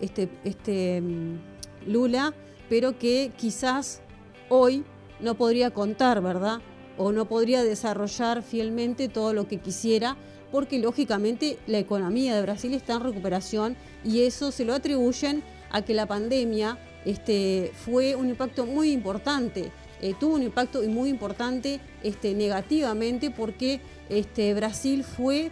este, 0.00 0.28
este 0.44 1.00
mm, 1.00 1.38
Lula, 1.88 2.32
pero 2.68 2.96
que 2.96 3.32
quizás 3.36 4.02
hoy 4.48 4.84
no 5.18 5.34
podría 5.34 5.72
contar, 5.72 6.22
¿verdad? 6.22 6.60
O 6.96 7.10
no 7.10 7.24
podría 7.26 7.64
desarrollar 7.64 8.42
fielmente 8.42 9.08
todo 9.08 9.32
lo 9.32 9.48
que 9.48 9.58
quisiera, 9.58 10.16
porque 10.50 10.78
lógicamente 10.78 11.58
la 11.66 11.78
economía 11.78 12.34
de 12.34 12.42
Brasil 12.42 12.74
está 12.74 12.94
en 12.94 13.02
recuperación 13.02 13.76
y 14.04 14.22
eso 14.22 14.52
se 14.52 14.64
lo 14.64 14.74
atribuyen 14.74 15.42
a 15.70 15.82
que 15.82 15.94
la 15.94 16.06
pandemia 16.06 16.78
este, 17.04 17.72
fue 17.74 18.14
un 18.14 18.28
impacto 18.28 18.66
muy 18.66 18.92
importante. 18.92 19.70
Eh, 20.00 20.14
tuvo 20.18 20.34
un 20.34 20.42
impacto 20.42 20.82
muy 20.82 21.08
importante 21.08 21.80
este, 22.02 22.34
negativamente 22.34 23.30
porque 23.30 23.80
este, 24.08 24.52
Brasil 24.54 25.04
fue 25.04 25.50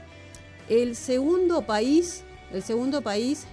el 0.68 0.96
segundo 0.96 1.62
país, 1.62 2.24
el 2.52 2.62
segundo 2.62 3.02
país 3.02 3.46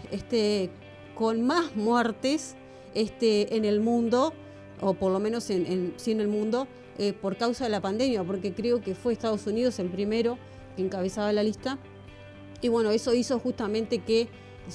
con 1.16 1.42
más 1.42 1.76
muertes 1.76 2.56
en 2.94 3.66
el 3.66 3.80
mundo, 3.80 4.34
o 4.82 4.94
por 4.94 5.12
lo 5.12 5.20
menos 5.20 5.50
en, 5.50 5.94
sí 5.98 6.12
en 6.12 6.20
el 6.20 6.28
mundo, 6.28 6.68
eh, 6.98 7.14
por 7.14 7.38
causa 7.38 7.64
de 7.66 7.70
la 7.70 7.82
pandemia, 7.82 8.24
porque 8.24 8.54
creo 8.54 8.82
que 8.82 8.96
fue 8.96 9.14
Estados 9.14 9.48
Unidos 9.48 9.80
el 9.80 9.90
primero 9.90 10.38
que 10.82 10.86
encabezaba 10.88 11.32
la 11.32 11.44
lista. 11.44 11.78
Y 12.62 12.70
bueno, 12.70 12.92
eso 12.92 13.14
hizo 13.14 13.40
justamente 13.40 14.00
que 14.00 14.28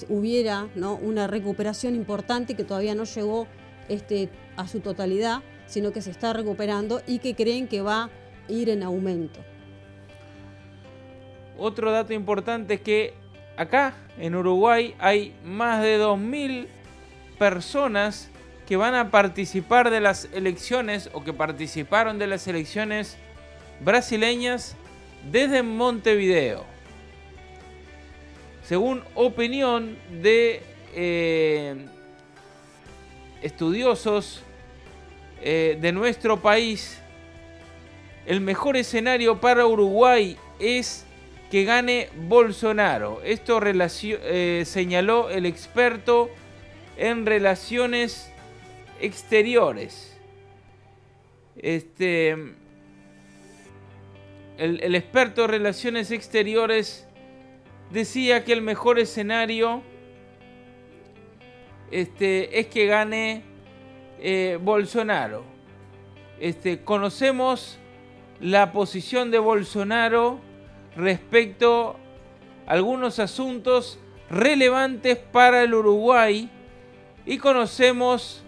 hubiera 0.09 0.69
¿no? 0.75 0.95
una 0.95 1.27
recuperación 1.27 1.95
importante 1.95 2.55
que 2.55 2.65
todavía 2.65 2.95
no 2.95 3.05
llegó 3.05 3.47
este, 3.89 4.31
a 4.57 4.67
su 4.69 4.81
totalidad, 4.81 5.43
sino 5.67 5.93
que 5.93 6.03
se 6.03 6.11
está 6.11 6.33
recuperando 6.33 7.01
y 7.07 7.19
que 7.19 7.35
creen 7.35 7.69
que 7.69 7.81
va 7.81 8.05
a 8.05 8.11
ir 8.49 8.69
en 8.71 8.83
aumento. 8.83 9.41
Otro 11.59 11.91
dato 11.91 12.13
importante 12.13 12.75
es 12.75 12.81
que 12.81 13.15
acá 13.57 13.95
en 14.19 14.35
Uruguay 14.35 14.95
hay 14.99 15.35
más 15.45 15.83
de 15.83 15.99
2.000 15.99 16.67
personas 17.39 18.31
que 18.67 18.77
van 18.77 18.95
a 18.95 19.11
participar 19.11 19.91
de 19.91 20.01
las 20.01 20.29
elecciones 20.33 21.09
o 21.13 21.23
que 21.23 21.33
participaron 21.33 22.19
de 22.19 22.27
las 22.27 22.47
elecciones 22.49 23.17
brasileñas 23.81 24.77
desde 25.31 25.63
Montevideo. 25.63 26.65
Según 28.63 29.03
opinión 29.15 29.97
de 30.23 30.63
eh, 30.95 31.87
estudiosos 33.43 34.43
eh, 35.41 35.79
de 35.81 35.93
nuestro 35.93 36.41
país, 36.41 36.99
el 38.27 38.41
mejor 38.41 38.77
escenario 38.77 39.41
para 39.41 39.67
Uruguay 39.67 40.37
es 40.59 41.07
que 41.51 41.65
gane 41.65 42.09
Bolsonaro. 42.27 43.21
Esto 43.23 43.61
eh, 43.63 44.65
señaló 44.67 45.31
el 45.31 45.47
experto 45.47 46.29
en 46.97 47.25
relaciones 47.25 48.33
exteriores. 49.01 50.17
Este, 51.57 52.37
el, 54.59 54.95
experto 54.95 55.45
en 55.45 55.51
relaciones 55.51 56.11
exteriores 56.11 57.07
decía 57.91 58.45
que 58.45 58.53
el 58.53 58.63
mejor 58.63 58.99
escenario 58.99 59.83
este, 61.91 62.59
es 62.59 62.67
que 62.69 62.87
gane 62.87 63.43
eh, 64.19 64.59
Bolsonaro. 64.61 65.45
Este, 66.41 66.83
conocemos 66.83 67.79
la 68.41 68.73
posición 68.73 69.31
de 69.31 69.39
Bolsonaro 69.39 70.41
respecto 70.97 71.97
a 72.67 72.73
algunos 72.73 73.19
asuntos 73.19 73.99
relevantes 74.31 75.17
para 75.17 75.63
el 75.63 75.75
Uruguay 75.75 76.51
y 77.25 77.39
conocemos 77.39 78.43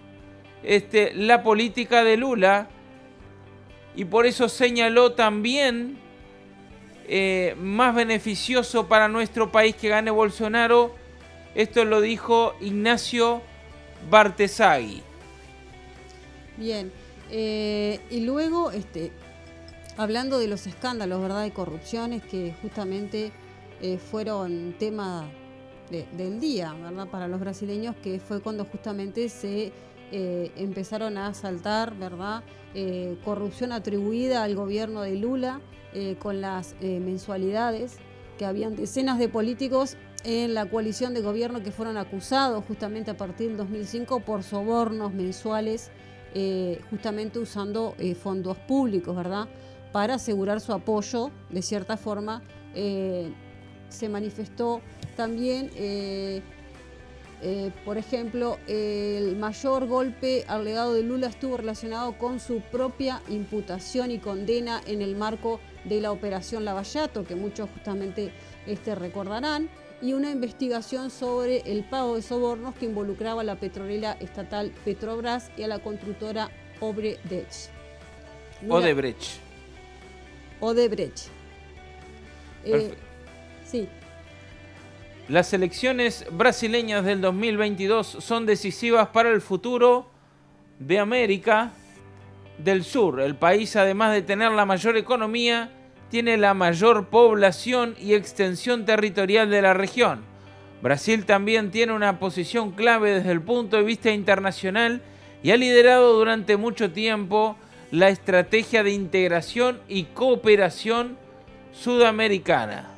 este, 0.62 1.14
la 1.14 1.42
política 1.42 2.02
de 2.02 2.16
Lula 2.16 2.68
y 3.96 4.04
por 4.04 4.26
eso 4.26 4.48
señaló 4.48 5.12
también 5.12 5.98
eh, 7.10 7.56
más 7.58 7.94
beneficioso 7.94 8.86
para 8.86 9.08
nuestro 9.08 9.50
país 9.50 9.74
que 9.74 9.88
gane 9.88 10.10
Bolsonaro. 10.10 10.94
Esto 11.54 11.86
lo 11.86 12.02
dijo 12.02 12.54
Ignacio 12.60 13.40
Bartesagui. 14.10 15.02
Bien, 16.58 16.92
eh, 17.30 17.98
y 18.10 18.20
luego, 18.20 18.70
este, 18.72 19.10
hablando 19.96 20.38
de 20.38 20.48
los 20.48 20.66
escándalos, 20.66 21.22
¿verdad?, 21.22 21.42
de 21.44 21.52
corrupciones 21.52 22.22
que 22.22 22.54
justamente 22.60 23.32
eh, 23.80 23.96
fueron 23.96 24.74
tema 24.78 25.30
del 25.90 26.38
día, 26.40 26.74
¿verdad?, 26.74 27.08
para 27.08 27.26
los 27.26 27.40
brasileños, 27.40 27.96
que 27.96 28.20
fue 28.20 28.42
cuando 28.42 28.66
justamente 28.66 29.30
se 29.30 29.72
empezaron 30.10 31.16
a 31.16 31.32
saltar, 31.32 31.94
¿verdad?, 31.94 32.42
eh, 32.80 33.16
corrupción 33.24 33.72
atribuida 33.72 34.42
al 34.42 34.54
gobierno 34.54 35.02
de 35.02 35.16
Lula 35.16 35.60
con 36.20 36.40
las 36.40 36.76
mensualidades, 36.80 37.96
que 38.36 38.44
habían 38.44 38.76
decenas 38.76 39.18
de 39.18 39.28
políticos 39.28 39.96
en 40.22 40.54
la 40.54 40.66
coalición 40.70 41.12
de 41.12 41.22
gobierno 41.22 41.60
que 41.60 41.72
fueron 41.72 41.96
acusados 41.96 42.62
justamente 42.68 43.10
a 43.10 43.16
partir 43.16 43.48
del 43.48 43.56
2005 43.56 44.20
por 44.20 44.44
sobornos 44.44 45.12
mensuales, 45.12 45.90
justamente 46.90 47.40
usando 47.40 47.96
fondos 48.22 48.58
públicos, 48.58 49.16
¿verdad? 49.16 49.48
para 49.92 50.14
asegurar 50.14 50.60
su 50.60 50.72
apoyo, 50.72 51.30
de 51.50 51.62
cierta 51.62 51.96
forma, 51.96 52.42
eh, 52.74 53.32
se 53.88 54.08
manifestó 54.08 54.80
también, 55.16 55.70
eh, 57.40 57.70
por 57.84 57.98
ejemplo, 57.98 58.58
el 58.66 59.36
mayor 59.36 59.86
golpe 59.86 60.44
al 60.48 60.64
legado 60.64 60.94
de 60.94 61.02
Lula 61.02 61.28
estuvo 61.28 61.56
relacionado 61.56 62.18
con 62.18 62.40
su 62.40 62.60
propia 62.60 63.22
imputación 63.28 64.10
y 64.10 64.18
condena 64.18 64.80
en 64.86 65.02
el 65.02 65.14
marco 65.16 65.60
de 65.84 66.00
la 66.00 66.10
operación 66.10 66.64
Lavallato, 66.64 67.24
que 67.24 67.36
muchos 67.36 67.70
justamente 67.70 68.32
este, 68.66 68.94
recordarán, 68.94 69.68
y 70.00 70.12
una 70.12 70.30
investigación 70.30 71.10
sobre 71.10 71.58
el 71.70 71.84
pago 71.84 72.16
de 72.16 72.22
sobornos 72.22 72.74
que 72.74 72.86
involucraba 72.86 73.40
a 73.40 73.44
la 73.44 73.56
petrolera 73.56 74.12
estatal 74.20 74.72
Petrobras 74.84 75.50
y 75.56 75.62
a 75.62 75.68
la 75.68 75.80
constructora 75.80 76.50
Odebrecht. 76.80 77.70
Odebrecht. 78.68 79.40
Odebrecht. 80.60 81.28
Eh, 82.64 82.94
sí. 83.64 83.88
Las 85.28 85.52
elecciones 85.52 86.24
brasileñas 86.32 87.04
del 87.04 87.20
2022 87.20 88.16
son 88.20 88.46
decisivas 88.46 89.08
para 89.08 89.28
el 89.28 89.42
futuro 89.42 90.08
de 90.78 90.98
América 90.98 91.72
del 92.56 92.82
Sur. 92.82 93.20
El 93.20 93.36
país, 93.36 93.76
además 93.76 94.14
de 94.14 94.22
tener 94.22 94.52
la 94.52 94.64
mayor 94.64 94.96
economía, 94.96 95.70
tiene 96.10 96.38
la 96.38 96.54
mayor 96.54 97.08
población 97.08 97.94
y 98.00 98.14
extensión 98.14 98.86
territorial 98.86 99.50
de 99.50 99.60
la 99.60 99.74
región. 99.74 100.24
Brasil 100.80 101.26
también 101.26 101.70
tiene 101.70 101.92
una 101.92 102.18
posición 102.18 102.70
clave 102.70 103.16
desde 103.16 103.32
el 103.32 103.42
punto 103.42 103.76
de 103.76 103.82
vista 103.82 104.10
internacional 104.10 105.02
y 105.42 105.50
ha 105.50 105.58
liderado 105.58 106.14
durante 106.14 106.56
mucho 106.56 106.90
tiempo 106.90 107.58
la 107.90 108.08
estrategia 108.08 108.82
de 108.82 108.92
integración 108.92 109.78
y 109.88 110.04
cooperación 110.04 111.18
sudamericana. 111.72 112.97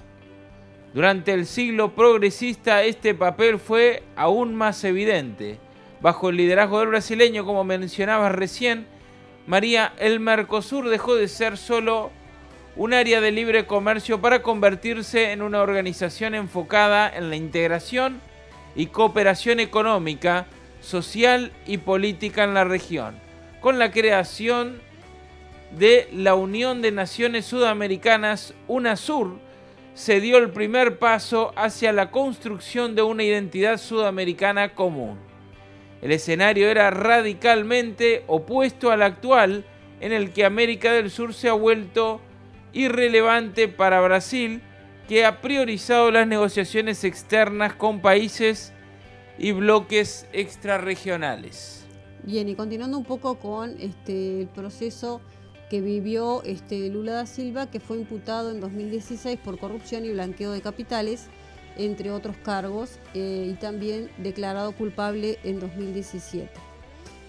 Durante 0.94 1.32
el 1.32 1.46
siglo 1.46 1.94
progresista 1.94 2.82
este 2.82 3.14
papel 3.14 3.58
fue 3.58 4.02
aún 4.16 4.54
más 4.54 4.82
evidente. 4.84 5.58
Bajo 6.00 6.30
el 6.30 6.36
liderazgo 6.36 6.80
del 6.80 6.88
brasileño, 6.88 7.44
como 7.44 7.64
mencionabas 7.64 8.32
recién, 8.32 8.86
María, 9.46 9.92
el 9.98 10.20
Mercosur 10.20 10.88
dejó 10.88 11.14
de 11.14 11.28
ser 11.28 11.56
solo 11.56 12.10
un 12.76 12.94
área 12.94 13.20
de 13.20 13.32
libre 13.32 13.66
comercio 13.66 14.20
para 14.20 14.42
convertirse 14.42 15.32
en 15.32 15.42
una 15.42 15.60
organización 15.60 16.34
enfocada 16.34 17.08
en 17.14 17.30
la 17.30 17.36
integración 17.36 18.20
y 18.74 18.86
cooperación 18.86 19.60
económica, 19.60 20.46
social 20.80 21.52
y 21.66 21.78
política 21.78 22.44
en 22.44 22.54
la 22.54 22.64
región 22.64 23.30
con 23.60 23.78
la 23.78 23.90
creación 23.90 24.80
de 25.76 26.08
la 26.12 26.34
Unión 26.34 26.82
de 26.82 26.90
Naciones 26.90 27.44
Sudamericanas, 27.44 28.54
UNASUR, 28.66 29.38
se 30.00 30.18
dio 30.18 30.38
el 30.38 30.48
primer 30.48 30.98
paso 30.98 31.52
hacia 31.56 31.92
la 31.92 32.10
construcción 32.10 32.94
de 32.94 33.02
una 33.02 33.22
identidad 33.22 33.76
sudamericana 33.76 34.74
común. 34.74 35.18
El 36.00 36.10
escenario 36.10 36.70
era 36.70 36.90
radicalmente 36.90 38.24
opuesto 38.26 38.90
al 38.90 39.02
actual, 39.02 39.66
en 40.00 40.12
el 40.12 40.32
que 40.32 40.46
América 40.46 40.90
del 40.90 41.10
Sur 41.10 41.34
se 41.34 41.50
ha 41.50 41.52
vuelto 41.52 42.22
irrelevante 42.72 43.68
para 43.68 44.00
Brasil, 44.00 44.62
que 45.06 45.26
ha 45.26 45.42
priorizado 45.42 46.10
las 46.10 46.26
negociaciones 46.26 47.04
externas 47.04 47.74
con 47.74 48.00
países 48.00 48.72
y 49.36 49.52
bloques 49.52 50.26
extrarregionales. 50.32 51.86
Bien, 52.22 52.48
y 52.48 52.54
continuando 52.54 52.96
un 52.96 53.04
poco 53.04 53.38
con 53.38 53.78
este, 53.78 54.40
el 54.40 54.48
proceso 54.48 55.20
que 55.70 55.80
vivió 55.80 56.42
este, 56.42 56.90
Lula 56.90 57.12
da 57.12 57.26
Silva, 57.26 57.70
que 57.70 57.78
fue 57.78 57.96
imputado 57.96 58.50
en 58.50 58.60
2016 58.60 59.38
por 59.38 59.58
corrupción 59.58 60.04
y 60.04 60.10
blanqueo 60.10 60.50
de 60.50 60.60
capitales, 60.60 61.28
entre 61.76 62.10
otros 62.10 62.36
cargos, 62.42 62.98
eh, 63.14 63.48
y 63.52 63.54
también 63.54 64.10
declarado 64.18 64.72
culpable 64.72 65.38
en 65.44 65.60
2017. 65.60 66.50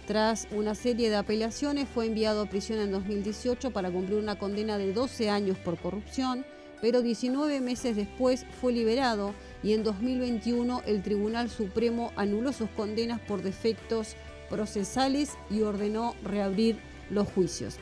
tras 0.08 0.48
una 0.52 0.76
serie 0.76 1.10
de 1.10 1.16
apelaciones 1.16 1.88
fue 1.88 2.08
enviado 2.08 2.42
a 2.42 2.50
prisión 2.50 2.80
en 2.80 2.92
2018 2.92 3.72
para 3.72 3.92
cumplir 3.92 4.18
una 4.18 4.38
condena 4.38 4.78
de 4.78 4.92
12 4.92 5.30
años 5.30 5.58
por 5.60 5.78
corrupción, 5.78 6.44
pero 6.82 7.02
19 7.02 7.62
meses 7.62 7.96
después 7.96 8.46
fue 8.60 8.74
liberado 8.74 9.34
y 9.64 9.74
en 9.74 9.84
2021 9.84 10.82
el 10.86 11.04
Tribunal 11.04 11.50
Supremo 11.50 12.12
anuló 12.18 12.52
sus 12.52 12.70
condenas 12.72 13.22
por 13.22 13.42
defectos 13.44 14.16
procesales 14.50 15.38
y 15.50 15.62
ordenó 15.62 16.16
reabrir 16.24 16.80
los 17.10 17.28
juicios. 17.30 17.78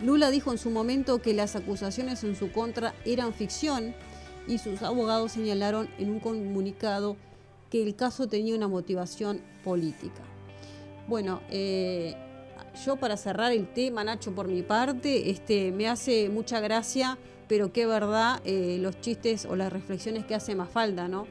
Lula 0.00 0.30
dijo 0.30 0.52
en 0.52 0.58
su 0.58 0.70
momento 0.70 1.20
que 1.20 1.34
las 1.34 1.56
acusaciones 1.56 2.22
en 2.24 2.36
su 2.36 2.52
contra 2.52 2.94
eran 3.04 3.32
ficción 3.32 3.94
y 4.46 4.58
sus 4.58 4.82
abogados 4.82 5.32
señalaron 5.32 5.88
en 5.98 6.10
un 6.10 6.20
comunicado 6.20 7.16
que 7.70 7.82
el 7.82 7.96
caso 7.96 8.28
tenía 8.28 8.54
una 8.54 8.68
motivación 8.68 9.40
política. 9.64 10.22
Bueno, 11.06 11.40
eh, 11.50 12.14
yo 12.84 12.96
para 12.96 13.16
cerrar 13.16 13.52
el 13.52 13.72
tema, 13.72 14.04
Nacho, 14.04 14.34
por 14.34 14.48
mi 14.48 14.62
parte, 14.62 15.30
este, 15.30 15.72
me 15.72 15.88
hace 15.88 16.28
mucha 16.28 16.60
gracia, 16.60 17.18
pero 17.48 17.72
qué 17.72 17.86
verdad 17.86 18.40
eh, 18.44 18.78
los 18.80 19.00
chistes 19.00 19.46
o 19.46 19.56
las 19.56 19.72
reflexiones 19.72 20.24
que 20.24 20.34
hace 20.34 20.54
Mafalda, 20.54 21.08
¿no? 21.08 21.26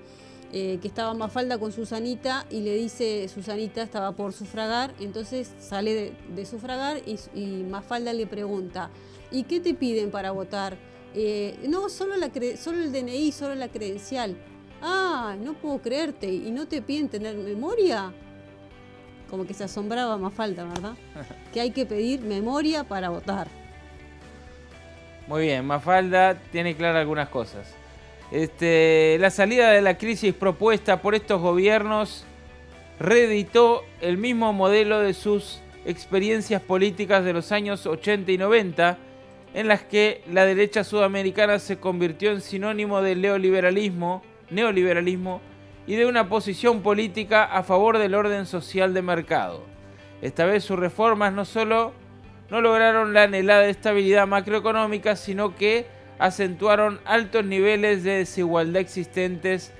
Eh, 0.53 0.79
que 0.81 0.87
estaba 0.87 1.13
Mafalda 1.13 1.57
con 1.57 1.73
Susanita 1.73 2.45
y 2.49 2.61
le 2.61 2.73
dice, 2.75 3.27
Susanita 3.27 3.81
estaba 3.81 4.13
por 4.13 4.31
sufragar, 4.31 4.93
entonces 5.01 5.51
sale 5.59 6.13
de, 6.33 6.45
sufragar 6.45 7.01
y, 7.05 7.63
Mafalda 7.69 8.13
le 8.13 8.27
pregunta, 8.27 8.89
¿y 9.29 9.43
qué 9.43 9.59
te 9.59 9.73
piden 9.73 10.09
para 10.09 10.31
votar? 10.31 10.77
Eh, 11.13 11.59
no, 11.67 11.89
solo, 11.89 12.15
la 12.15 12.31
solo 12.55 12.81
el 12.81 12.93
DNI, 12.93 13.33
solo 13.33 13.55
la 13.55 13.67
credencial. 13.67 14.37
Ah, 14.81 15.35
no 15.37 15.53
puedo 15.53 15.81
creerte, 15.81 16.31
¿y 16.31 16.49
no 16.51 16.65
te 16.65 16.81
piden 16.81 17.09
tener 17.09 17.35
memoria? 17.35 18.13
Como 19.29 19.45
que 19.45 19.53
se 19.53 19.65
asombraba 19.65 20.17
Mafalda, 20.17 20.63
¿verdad? 20.63 20.93
que 21.53 21.59
hay 21.59 21.71
que 21.71 21.85
pedir 21.85 22.21
memoria 22.21 22.85
para 22.85 23.09
votar. 23.09 23.49
Muy 25.27 25.41
bien, 25.41 25.65
Mafalda 25.65 26.35
tiene 26.53 26.73
claras 26.77 27.01
algunas 27.01 27.27
cosas. 27.27 27.67
Este, 28.31 29.17
la 29.19 29.29
salida 29.29 29.71
de 29.71 29.81
la 29.81 29.97
crisis 29.97 30.33
propuesta 30.33 31.01
por 31.01 31.15
estos 31.15 31.41
gobiernos 31.41 32.25
reeditó 32.99 33.83
el 34.01 34.17
mismo 34.17 34.51
modelo 34.51 34.99
de 34.99 35.13
sus 35.13 35.61
experiencias 35.85 36.61
políticas 36.61 37.23
de 37.23 37.33
los 37.33 37.51
años 37.51 37.85
80 37.85 38.31
y 38.31 38.37
90, 38.37 38.97
en 39.53 39.67
las 39.69 39.83
que 39.83 40.21
la 40.31 40.45
derecha 40.45 40.83
sudamericana 40.83 41.59
se 41.59 41.77
convirtió 41.77 42.31
en 42.31 42.41
sinónimo 42.41 43.01
del 43.01 43.21
neoliberalismo, 43.21 44.21
neoliberalismo 44.49 45.41
y 45.87 45.95
de 45.95 46.05
una 46.05 46.27
posición 46.27 46.81
política 46.81 47.45
a 47.45 47.63
favor 47.63 47.97
del 47.97 48.13
orden 48.13 48.45
social 48.45 48.93
de 48.93 49.01
mercado. 49.01 49.63
Esta 50.21 50.45
vez 50.45 50.65
sus 50.65 50.77
reformas 50.77 51.31
no 51.31 51.45
solo 51.45 51.93
no 52.49 52.61
lograron 52.61 53.13
la 53.13 53.23
anhelada 53.23 53.67
estabilidad 53.67 54.27
macroeconómica, 54.27 55.15
sino 55.15 55.55
que 55.55 55.85
acentuaron 56.19 56.99
altos 57.05 57.45
niveles 57.45 58.03
de 58.03 58.19
desigualdad 58.19 58.81
existentes 58.81 59.71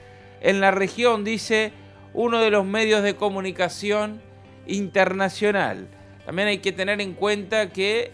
en 0.42 0.62
la 0.62 0.72
región, 0.72 1.24
dice 1.24 1.72
uno 2.14 2.40
de 2.40 2.52
los 2.52 2.66
medios 2.66 3.04
de 3.04 3.16
comunicación 3.16 4.22
internacional. 4.66 5.88
También 6.26 6.48
hay 6.48 6.60
que 6.60 6.72
tener 6.72 7.02
en 7.02 7.14
cuenta 7.14 7.72
que 7.72 8.12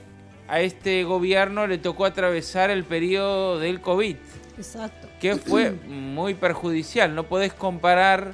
a 0.47 0.61
este 0.61 1.03
gobierno 1.03 1.67
le 1.67 1.77
tocó 1.77 2.05
atravesar 2.05 2.69
el 2.69 2.83
periodo 2.83 3.59
del 3.59 3.81
COVID. 3.81 4.15
Exacto. 4.57 5.07
Que 5.19 5.35
fue 5.35 5.71
muy 5.71 6.33
perjudicial. 6.33 7.15
No 7.15 7.23
podés 7.23 7.53
comparar 7.53 8.33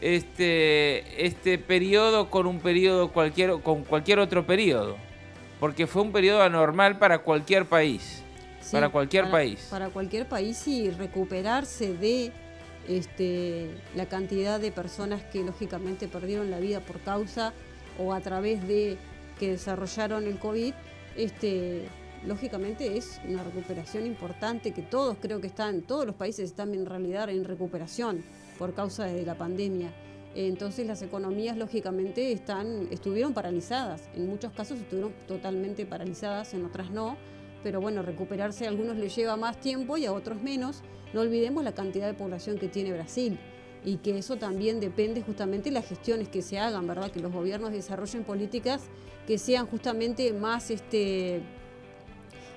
este, 0.00 1.24
este 1.24 1.58
periodo 1.58 2.30
con 2.30 2.46
un 2.46 2.60
periodo 2.60 3.08
cualquier, 3.12 3.60
con 3.60 3.84
cualquier 3.84 4.18
otro 4.18 4.44
periodo. 4.44 4.96
Porque 5.60 5.86
fue 5.86 6.02
un 6.02 6.12
periodo 6.12 6.42
anormal 6.42 6.98
para 6.98 7.20
cualquier 7.20 7.64
país 7.64 8.25
para 8.72 8.88
cualquier 8.90 9.30
país. 9.30 9.66
Para 9.70 9.88
cualquier 9.90 10.28
país 10.28 10.66
y 10.68 10.90
recuperarse 10.90 11.94
de 11.94 12.32
este, 12.88 13.70
la 13.94 14.06
cantidad 14.06 14.60
de 14.60 14.70
personas 14.70 15.22
que 15.24 15.42
lógicamente 15.42 16.08
perdieron 16.08 16.50
la 16.50 16.60
vida 16.60 16.80
por 16.80 17.00
causa 17.00 17.52
o 17.98 18.12
a 18.12 18.20
través 18.20 18.66
de 18.66 18.98
que 19.38 19.52
desarrollaron 19.52 20.26
el 20.26 20.38
COVID, 20.38 20.74
este, 21.16 21.88
lógicamente 22.26 22.96
es 22.96 23.20
una 23.26 23.42
recuperación 23.42 24.06
importante 24.06 24.72
que 24.72 24.82
todos 24.82 25.16
creo 25.20 25.40
que 25.40 25.46
están, 25.46 25.82
todos 25.82 26.06
los 26.06 26.14
países 26.14 26.50
están 26.50 26.74
en 26.74 26.86
realidad 26.86 27.28
en 27.30 27.44
recuperación 27.44 28.24
por 28.58 28.74
causa 28.74 29.04
de 29.04 29.24
la 29.24 29.36
pandemia. 29.36 29.90
Entonces 30.34 30.86
las 30.86 31.00
economías 31.00 31.56
lógicamente 31.56 32.30
están, 32.30 32.88
estuvieron 32.90 33.32
paralizadas, 33.32 34.02
en 34.14 34.28
muchos 34.28 34.52
casos 34.52 34.78
estuvieron 34.78 35.14
totalmente 35.26 35.86
paralizadas, 35.86 36.52
en 36.52 36.66
otras 36.66 36.90
no 36.90 37.16
pero 37.66 37.80
bueno, 37.80 38.00
recuperarse 38.02 38.64
a 38.64 38.68
algunos 38.68 38.96
les 38.96 39.16
lleva 39.16 39.36
más 39.36 39.58
tiempo 39.60 39.96
y 39.96 40.06
a 40.06 40.12
otros 40.12 40.40
menos. 40.40 40.82
No 41.12 41.22
olvidemos 41.22 41.64
la 41.64 41.72
cantidad 41.72 42.06
de 42.06 42.14
población 42.14 42.58
que 42.58 42.68
tiene 42.68 42.92
Brasil 42.92 43.40
y 43.84 43.96
que 43.96 44.16
eso 44.16 44.36
también 44.36 44.78
depende 44.78 45.20
justamente 45.20 45.70
de 45.70 45.74
las 45.74 45.88
gestiones 45.88 46.28
que 46.28 46.42
se 46.42 46.60
hagan, 46.60 46.86
¿verdad? 46.86 47.10
Que 47.10 47.18
los 47.18 47.32
gobiernos 47.32 47.72
desarrollen 47.72 48.22
políticas 48.22 48.84
que 49.26 49.36
sean 49.36 49.66
justamente 49.66 50.32
más 50.32 50.70
este, 50.70 51.42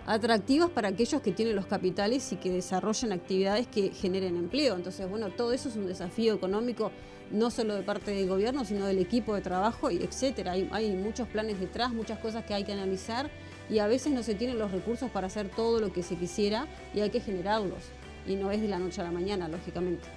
atractivas 0.05 0.69
para 0.69 0.89
aquellos 0.89 1.23
que 1.23 1.31
tienen 1.31 1.55
los 1.55 1.65
capitales 1.65 2.31
y 2.31 2.35
que 2.35 2.51
desarrollen 2.51 3.11
actividades 3.11 3.65
que 3.65 3.89
generen 3.89 4.35
empleo. 4.35 4.75
Entonces, 4.75 5.09
bueno, 5.09 5.31
todo 5.31 5.53
eso 5.53 5.69
es 5.69 5.75
un 5.75 5.87
desafío 5.87 6.35
económico 6.35 6.91
no 7.31 7.49
solo 7.49 7.73
de 7.73 7.81
parte 7.81 8.11
del 8.11 8.27
gobierno, 8.27 8.63
sino 8.63 8.85
del 8.85 8.99
equipo 8.99 9.33
de 9.33 9.41
trabajo 9.41 9.89
y 9.89 10.03
etcétera. 10.03 10.51
Hay, 10.51 10.69
hay 10.71 10.91
muchos 10.91 11.27
planes 11.27 11.59
detrás, 11.59 11.93
muchas 11.93 12.19
cosas 12.19 12.45
que 12.45 12.53
hay 12.53 12.63
que 12.63 12.73
analizar 12.73 13.31
y 13.69 13.79
a 13.79 13.87
veces 13.87 14.11
no 14.11 14.23
se 14.23 14.35
tienen 14.35 14.57
los 14.57 14.71
recursos 14.71 15.11
para 15.11 15.27
hacer 15.27 15.49
todo 15.49 15.79
lo 15.79 15.93
que 15.93 16.03
se 16.03 16.15
quisiera 16.15 16.67
y 16.93 17.01
hay 17.01 17.09
que 17.09 17.21
generarlos. 17.21 17.83
Y 18.27 18.35
no 18.35 18.51
es 18.51 18.61
de 18.61 18.67
la 18.67 18.79
noche 18.79 19.01
a 19.01 19.03
la 19.03 19.11
mañana, 19.11 19.47
lógicamente. 19.47 20.07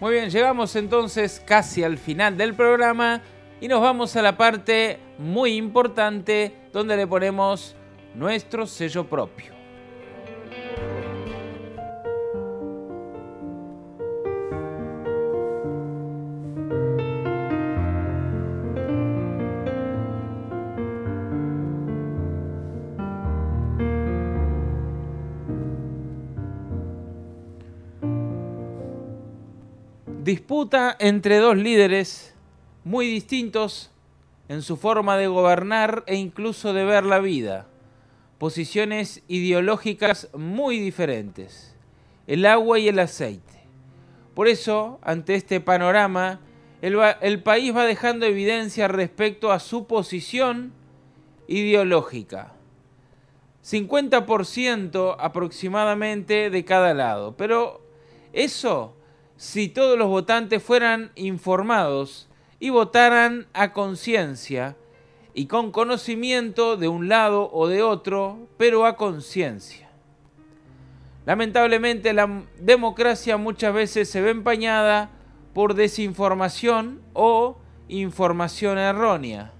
Muy 0.00 0.14
bien, 0.14 0.30
llegamos 0.30 0.74
entonces 0.74 1.40
casi 1.44 1.84
al 1.84 1.96
final 1.96 2.36
del 2.36 2.54
programa 2.54 3.22
y 3.60 3.68
nos 3.68 3.80
vamos 3.80 4.16
a 4.16 4.22
la 4.22 4.36
parte 4.36 4.98
muy 5.18 5.54
importante 5.54 6.52
donde 6.72 6.96
le 6.96 7.06
ponemos 7.06 7.76
nuestro 8.14 8.66
sello 8.66 9.06
propio. 9.08 9.61
Disputa 30.22 30.96
entre 31.00 31.38
dos 31.38 31.56
líderes 31.56 32.34
muy 32.84 33.06
distintos 33.06 33.90
en 34.48 34.62
su 34.62 34.76
forma 34.76 35.16
de 35.16 35.26
gobernar 35.26 36.04
e 36.06 36.14
incluso 36.14 36.72
de 36.72 36.84
ver 36.84 37.04
la 37.04 37.18
vida, 37.18 37.66
posiciones 38.38 39.22
ideológicas 39.26 40.28
muy 40.34 40.78
diferentes, 40.78 41.74
el 42.28 42.46
agua 42.46 42.78
y 42.78 42.88
el 42.88 43.00
aceite. 43.00 43.64
Por 44.34 44.46
eso, 44.46 45.00
ante 45.02 45.34
este 45.34 45.60
panorama, 45.60 46.40
el, 46.80 47.42
país 47.42 47.74
va 47.74 47.84
dejando 47.84 48.24
evidencia 48.24 48.88
respecto 48.88 49.50
a 49.50 49.58
su 49.58 49.86
posición 49.86 50.72
ideológica. 51.48 52.52
50% 53.64 55.16
aproximadamente 55.18 56.50
de 56.50 56.64
cada 56.64 56.94
lado. 56.94 57.36
Pero 57.36 57.80
eso 58.32 58.96
si 59.42 59.66
todos 59.66 59.98
los 59.98 60.06
votantes 60.06 60.62
fueran 60.62 61.10
informados 61.16 62.28
y 62.60 62.70
votaran 62.70 63.48
a 63.54 63.72
conciencia 63.72 64.76
y 65.34 65.46
con 65.46 65.72
conocimiento 65.72 66.76
de 66.76 66.86
un 66.86 67.08
lado 67.08 67.50
o 67.52 67.66
de 67.66 67.82
otro, 67.82 68.38
pero 68.56 68.86
a 68.86 68.94
conciencia. 68.94 69.90
Lamentablemente 71.26 72.12
la 72.12 72.44
democracia 72.60 73.36
muchas 73.36 73.74
veces 73.74 74.08
se 74.08 74.20
ve 74.20 74.30
empañada 74.30 75.10
por 75.54 75.74
desinformación 75.74 77.02
o 77.12 77.58
información 77.88 78.78
errónea. 78.78 79.50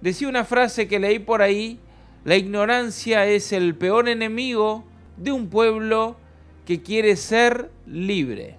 Decía 0.00 0.26
una 0.26 0.44
frase 0.44 0.88
que 0.88 0.98
leí 0.98 1.20
por 1.20 1.40
ahí, 1.40 1.78
la 2.24 2.34
ignorancia 2.34 3.26
es 3.26 3.52
el 3.52 3.76
peor 3.76 4.08
enemigo 4.08 4.82
de 5.16 5.30
un 5.30 5.48
pueblo 5.50 6.16
que 6.66 6.82
quiere 6.82 7.16
ser 7.16 7.70
libre. 7.86 8.56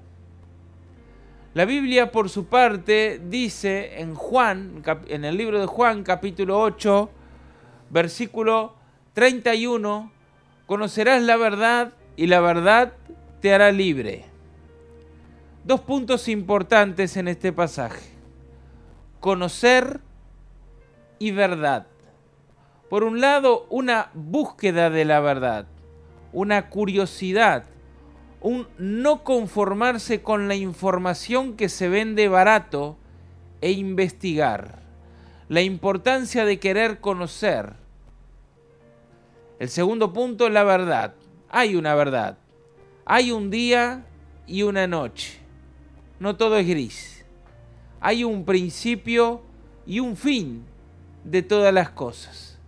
La 1.54 1.66
Biblia, 1.66 2.12
por 2.12 2.30
su 2.30 2.48
parte, 2.48 3.22
dice 3.30 4.02
en 4.02 4.14
Juan, 4.14 4.84
en 5.08 5.24
el 5.24 5.38
libro 5.38 5.60
de 5.60 5.66
Juan, 5.66 6.04
capítulo 6.04 6.60
8, 6.60 7.10
versículo 7.90 8.76
31, 9.14 10.12
conocerás 10.66 11.24
la 11.24 11.38
verdad 11.38 11.94
y 12.18 12.28
la 12.28 12.42
verdad 12.42 12.94
te 13.40 13.54
hará 13.54 13.72
libre. 13.72 14.26
Dos 15.64 15.80
puntos 15.82 16.28
importantes 16.28 17.16
en 17.18 17.28
este 17.28 17.54
pasaje. 17.54 18.14
conocer 19.20 20.02
y 21.18 21.32
verdad. 21.32 21.88
Por 22.90 23.04
un 23.04 23.22
lado, 23.22 23.66
una 23.70 24.12
búsqueda 24.14 24.90
de 24.92 25.06
la 25.06 25.20
verdad, 25.20 25.66
una 26.32 26.70
curiosidad, 26.70 27.66
un 28.46 28.68
no 28.78 29.24
conformarse 29.24 30.22
con 30.22 30.48
la 30.48 30.54
información 30.54 31.56
que 31.56 31.68
se 31.68 31.90
vende 31.90 32.28
barato 32.28 32.96
e 33.60 33.72
investigar, 33.72 34.84
la 35.50 35.64
importancia 35.64 36.46
de 36.46 36.60
querer 36.60 37.00
conocer. 37.00 37.74
El 39.58 39.68
segundo 39.70 40.14
punto 40.14 40.46
es 40.46 40.54
la 40.54 40.64
verdad. 40.64 41.16
Hay 41.50 41.76
una 41.76 41.96
verdad. 41.96 42.38
Hay 43.06 43.32
un 43.32 43.50
día 43.50 44.06
y 44.46 44.62
una 44.62 44.86
noche. 44.86 45.40
No 46.20 46.36
todo 46.36 46.58
es 46.58 46.68
gris. 46.68 47.26
Hay 48.00 48.24
un 48.24 48.46
principio 48.46 49.42
y 49.88 50.02
un 50.02 50.16
fin 50.16 50.66
de 51.24 51.42
todas 51.42 51.74
las 51.74 51.90
cosas. 51.90 52.60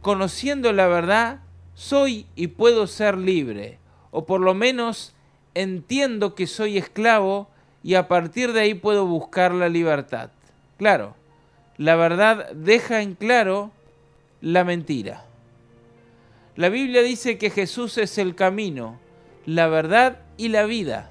Conociendo 0.00 0.72
la 0.72 0.86
verdad, 0.86 1.40
soy 1.74 2.28
y 2.36 2.46
puedo 2.46 2.86
ser 2.86 3.18
libre, 3.18 3.80
o 4.14 4.26
por 4.26 4.40
lo 4.40 4.54
menos 4.54 5.12
entiendo 5.54 6.36
que 6.36 6.46
soy 6.46 6.78
esclavo 6.78 7.48
y 7.82 7.96
a 7.96 8.06
partir 8.06 8.52
de 8.52 8.60
ahí 8.60 8.74
puedo 8.74 9.06
buscar 9.06 9.52
la 9.52 9.68
libertad. 9.68 10.30
Claro, 10.78 11.16
la 11.78 11.96
verdad 11.96 12.52
deja 12.52 13.02
en 13.02 13.16
claro 13.16 13.72
la 14.40 14.62
mentira. 14.62 15.24
La 16.54 16.68
Biblia 16.68 17.02
dice 17.02 17.38
que 17.38 17.50
Jesús 17.50 17.98
es 17.98 18.16
el 18.16 18.36
camino, 18.36 19.00
la 19.46 19.66
verdad 19.66 20.20
y 20.36 20.48
la 20.48 20.64
vida. 20.64 21.10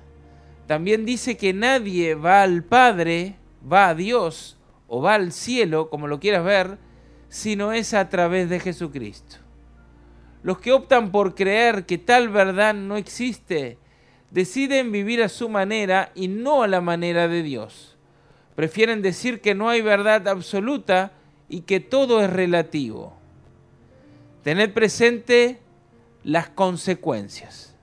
También 0.66 1.06
dice 1.06 1.36
que 1.36 1.54
nadie 1.54 2.16
va 2.16 2.42
al 2.42 2.64
Padre, 2.64 3.36
va 3.70 3.90
a 3.90 3.96
Dios 3.96 4.58
o 4.88 5.02
va 5.02 5.16
al 5.16 5.34
cielo, 5.34 5.90
como 5.90 6.08
lo 6.08 6.22
quieras 6.22 6.46
ver, 6.46 6.78
si 7.28 7.58
no 7.58 7.74
es 7.74 7.94
a 7.94 8.08
través 8.08 8.50
de 8.50 8.62
Jesucristo. 8.62 9.43
Los 10.44 10.60
que 10.60 10.74
optan 10.74 11.12
por 11.12 11.36
creer 11.36 11.86
que 11.86 11.98
tal 11.98 12.28
verdad 12.28 12.74
no 12.74 12.98
existe, 12.98 13.78
deciden 14.30 14.92
vivir 14.92 15.24
a 15.24 15.30
su 15.30 15.48
manera 15.48 16.12
y 16.16 16.28
no 16.28 16.64
a 16.64 16.68
la 16.68 16.82
manera 16.82 17.30
de 17.30 17.44
Dios. 17.44 17.98
Prefieren 18.56 19.02
decir 19.02 19.40
que 19.40 19.56
no 19.56 19.70
hay 19.70 19.82
verdad 19.82 20.28
absoluta 20.28 21.14
y 21.48 21.62
que 21.62 21.80
todo 21.80 22.22
es 22.22 22.30
relativo. 22.30 23.14
Tened 24.44 24.74
presente 24.74 25.60
las 26.24 26.50
consecuencias. 26.50 27.76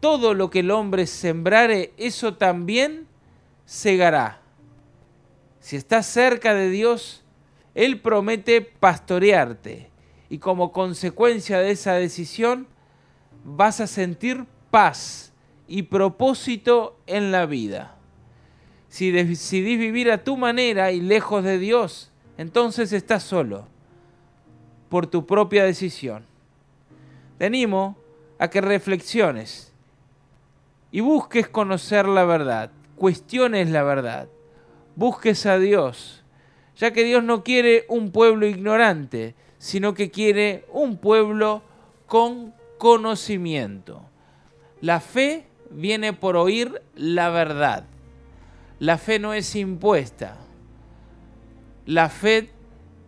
Todo 0.00 0.32
lo 0.32 0.48
que 0.48 0.60
el 0.60 0.70
hombre 0.70 1.06
sembrare, 1.06 1.92
eso 1.98 2.34
también 2.34 3.06
segará. 3.66 4.40
Si 5.60 5.76
estás 5.76 6.06
cerca 6.06 6.54
de 6.54 6.70
Dios, 6.70 7.24
Él 7.74 8.00
promete 8.00 8.62
pastorearte 8.62 9.93
y 10.28 10.38
como 10.38 10.72
consecuencia 10.72 11.58
de 11.60 11.70
esa 11.70 11.94
decisión 11.94 12.66
vas 13.44 13.80
a 13.80 13.86
sentir 13.86 14.44
paz 14.70 15.32
y 15.68 15.82
propósito 15.82 16.98
en 17.06 17.32
la 17.32 17.46
vida. 17.46 17.96
Si 18.88 19.10
decidís 19.10 19.78
vivir 19.78 20.10
a 20.10 20.24
tu 20.24 20.36
manera 20.36 20.92
y 20.92 21.00
lejos 21.00 21.44
de 21.44 21.58
Dios, 21.58 22.10
entonces 22.38 22.92
estás 22.92 23.22
solo 23.22 23.66
por 24.88 25.06
tu 25.06 25.26
propia 25.26 25.64
decisión. 25.64 26.24
Te 27.38 27.46
animo 27.46 27.96
a 28.38 28.48
que 28.48 28.60
reflexiones 28.60 29.72
y 30.90 31.00
busques 31.00 31.48
conocer 31.48 32.06
la 32.06 32.24
verdad, 32.24 32.70
cuestiones 32.96 33.70
la 33.70 33.82
verdad 33.82 34.28
busques 34.96 35.46
a 35.46 35.58
Dios, 35.58 36.22
ya 36.76 36.92
que 36.92 37.04
Dios 37.04 37.22
no 37.22 37.42
quiere 37.42 37.84
un 37.88 38.10
pueblo 38.10 38.46
ignorante, 38.46 39.34
sino 39.64 39.94
que 39.94 40.10
quiere 40.10 40.66
un 40.74 40.98
pueblo 40.98 41.62
con 42.06 42.52
conocimiento. 42.76 44.02
La 44.82 45.00
fe 45.00 45.46
viene 45.70 46.12
por 46.12 46.36
oír 46.36 46.82
la 46.94 47.30
verdad. 47.30 47.86
La 48.78 48.98
fe 48.98 49.18
no 49.18 49.32
es 49.32 49.56
impuesta. 49.56 50.36
La 51.86 52.10
fe 52.10 52.50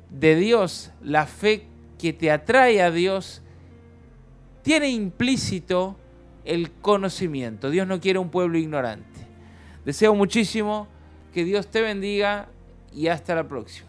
de 0.08 0.34
Dios, 0.36 0.92
la 1.02 1.26
fe 1.26 1.66
que 1.98 2.14
te 2.14 2.30
atrae 2.30 2.80
a 2.80 2.90
Dios, 2.90 3.42
tiene 4.62 4.88
implícito 4.88 5.98
el 6.46 6.72
conocimiento. 6.72 7.68
Dios 7.68 7.86
no 7.86 8.00
quiere 8.00 8.18
un 8.18 8.30
pueblo 8.30 8.56
ignorante. 8.56 9.20
Deseo 9.84 10.14
muchísimo 10.14 10.88
que 11.34 11.44
Dios 11.44 11.66
te 11.66 11.82
bendiga 11.82 12.48
y 12.94 13.08
hasta 13.08 13.34
la 13.34 13.46
próxima. 13.46 13.85